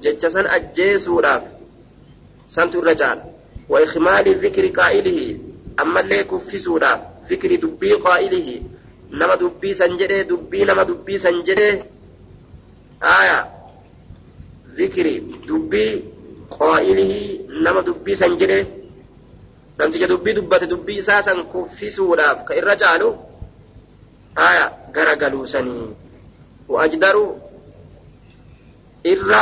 جتسن 0.02 0.46
أجيسوا 0.48 1.22
لاف 1.22 1.42
سنتو 2.48 2.80
الرجال 2.80 3.22
وإخمال 3.70 4.36
ذكر 4.46 4.68
قائله 4.68 5.38
أما 5.80 6.00
اللي 6.00 6.24
كفسونا 6.24 7.10
ذكر 7.30 7.56
دبي 7.56 7.94
قائله 7.94 8.62
نما 9.12 9.36
دبي 9.36 9.74
سنجده 9.74 10.22
دبي 10.22 10.66
نما 10.66 10.84
دبي 10.84 11.18
سنجده 11.18 11.84
آية 13.04 13.56
zikri 14.78 15.24
dubbii 15.48 16.04
qaa'ilihii 16.58 17.62
nama 17.64 17.82
dubbii 17.88 18.16
san 18.22 18.34
jedhe 18.40 18.58
namticha 19.78 20.08
dubbii 20.08 20.34
dubbate 20.34 20.66
dubbii 20.72 20.98
isaa 21.04 21.22
san 21.28 21.44
kuffisuudhaaf 21.52 22.46
ka 22.48 22.56
irra 22.60 22.76
caalu 22.82 23.10
aya 24.36 24.66
gara 24.96 25.16
galuusanii 25.16 25.88
waajdaru 26.68 27.26
irra 29.04 29.42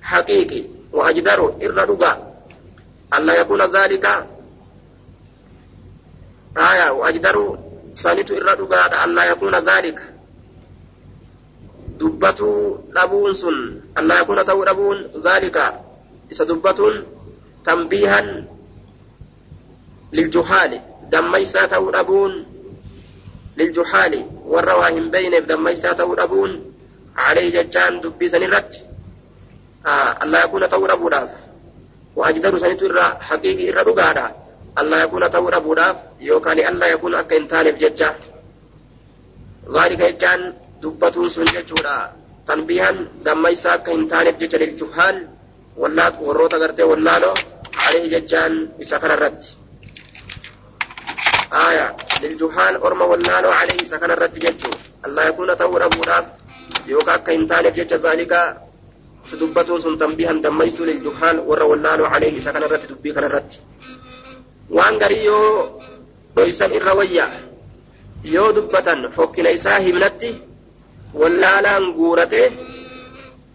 haqiiqi 0.00 0.60
waajdaru 0.92 1.46
irra 1.60 1.86
dhuga 1.86 2.10
alla 3.10 3.32
yakuna 3.40 3.66
dhalika 3.66 4.12
aya 6.54 6.92
waajdaru 6.92 7.44
sanitu 7.92 8.32
irra 8.36 8.56
dhugaadha 8.56 8.96
alla 9.04 9.22
yakuna 9.30 9.60
dhalika 9.60 10.04
dubbatuu 12.00 12.88
dhabuun 12.94 13.32
sun 13.36 13.56
alla 13.94 14.14
yakuna 14.20 14.44
ta'uu 14.44 14.64
dhabuun 14.64 14.98
dhalika 15.24 15.64
isa 16.32 16.44
dubbatuun 16.48 17.04
tambiihan 17.64 18.48
dhabuun 21.94 22.32
liljuhaali 23.56 24.20
warra 24.52 24.74
waa 24.80 24.92
hin 24.96 25.10
beeyneef 25.10 25.44
dammaysaa 25.46 25.94
ta'uu 25.94 26.16
dhabuun 26.16 26.52
عليه 27.16 27.48
جتان 27.52 28.00
دبي 28.00 28.28
سنرت. 28.28 28.72
آه 29.86 30.10
الله 30.22 30.38
يكون 30.44 30.68
تو 30.68 30.86
ربوداف 30.86 31.30
وأجدر 32.16 32.58
سنتو 32.58 32.86
إرى 32.86 33.06
حقيقي 33.20 33.70
إرى 33.70 33.82
رقادا 33.82 34.26
الله 34.80 35.02
يكون 35.02 35.30
تو 35.30 35.48
ربوداف 35.48 35.96
يوكان 36.20 36.58
الله 36.72 36.86
يكون 36.86 37.14
أكا 37.14 37.36
انتالف 37.36 37.76
جتا 37.76 38.10
ذلك 39.74 40.00
جتان 40.02 40.40
دبتون 40.82 41.28
سن 41.28 41.44
جتورا 41.44 41.96
تنبيها 42.48 42.90
دم 43.24 43.46
يسا 43.46 43.74
أكا 43.74 43.92
انتالف 43.94 44.36
جتا 44.40 44.56
للجهال 44.56 45.16
واللات 45.76 46.14
وروتا 46.20 46.56
قرتي 46.62 46.82
واللالو 46.82 47.34
عليه 47.76 48.04
جتان 48.18 48.52
بسكن 48.80 49.10
الرد. 49.10 49.42
آية 51.52 51.96
للجهال 52.22 52.76
أرمى 52.82 53.04
واللالو 53.04 53.50
عليه 53.50 53.84
سكن 53.84 54.10
الرد 54.10 54.38
جتو 54.38 54.70
الله 55.06 55.22
يكون 55.28 55.56
تو 55.56 55.76
ربوداف 55.76 56.24
yookaan 56.88 57.14
akka 57.20 57.32
hin 57.32 57.46
taaneef 57.50 57.74
jecha 57.78 57.98
zaalika 57.98 58.38
si 59.24 59.36
dubbatuun 59.40 59.80
sun 59.80 59.98
tambihan 59.98 60.42
dammaysuu 60.42 60.86
liljuhaal 60.86 61.38
warra 61.46 61.66
wallaaloo 61.70 62.08
alayhi 62.16 62.36
isa 62.42 62.52
kana 62.54 62.66
irratti 62.66 62.88
dubbii 62.92 63.12
kana 63.16 63.26
irratti 63.30 63.58
waan 64.76 64.98
garii 65.02 65.24
yoo 65.24 65.80
dhoysan 66.36 66.72
irra 66.78 66.94
wayya 67.00 67.26
yoo 68.34 68.48
dubbatan 68.56 69.10
fokkina 69.16 69.50
isaa 69.58 69.78
himnatti 69.86 70.30
wallaalaan 71.20 71.84
guurate 71.98 72.42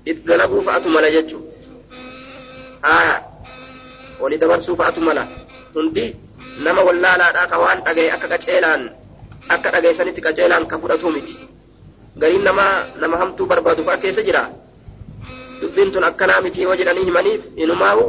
itti 0.06 0.24
dalaguu 0.30 0.62
fa'atu 0.68 0.88
mala 0.96 1.10
jechu 1.18 1.38
aya 2.96 3.16
wali 4.22 4.38
dabarsuu 4.44 4.76
fa'atu 4.80 5.02
mala 5.10 5.24
hundi 5.76 6.06
nama 6.66 6.82
wallaalaadhaa 6.88 7.48
ka 7.52 7.58
waan 7.64 7.80
dhagaye 7.86 8.10
akka 8.16 8.28
qaceelaan 8.34 8.82
akka 9.56 9.70
dhageessanitti 9.74 10.22
qaceelaan 10.28 10.66
ka 10.72 10.76
fudhatu 10.82 11.08
miti 11.16 11.36
gariin 12.22 12.44
nama 12.44 12.66
nama 13.02 13.16
hamtuu 13.22 13.46
barbaadu 13.52 13.84
fa'a 13.88 13.98
keessa 14.04 14.22
jira 14.28 14.44
dubbiin 15.62 15.92
tun 15.94 16.04
akkanaa 16.10 16.42
miti 16.42 16.62
yoo 16.66 16.76
jedhanii 16.80 17.06
himaniif 17.10 17.42
inumaahu 17.64 18.06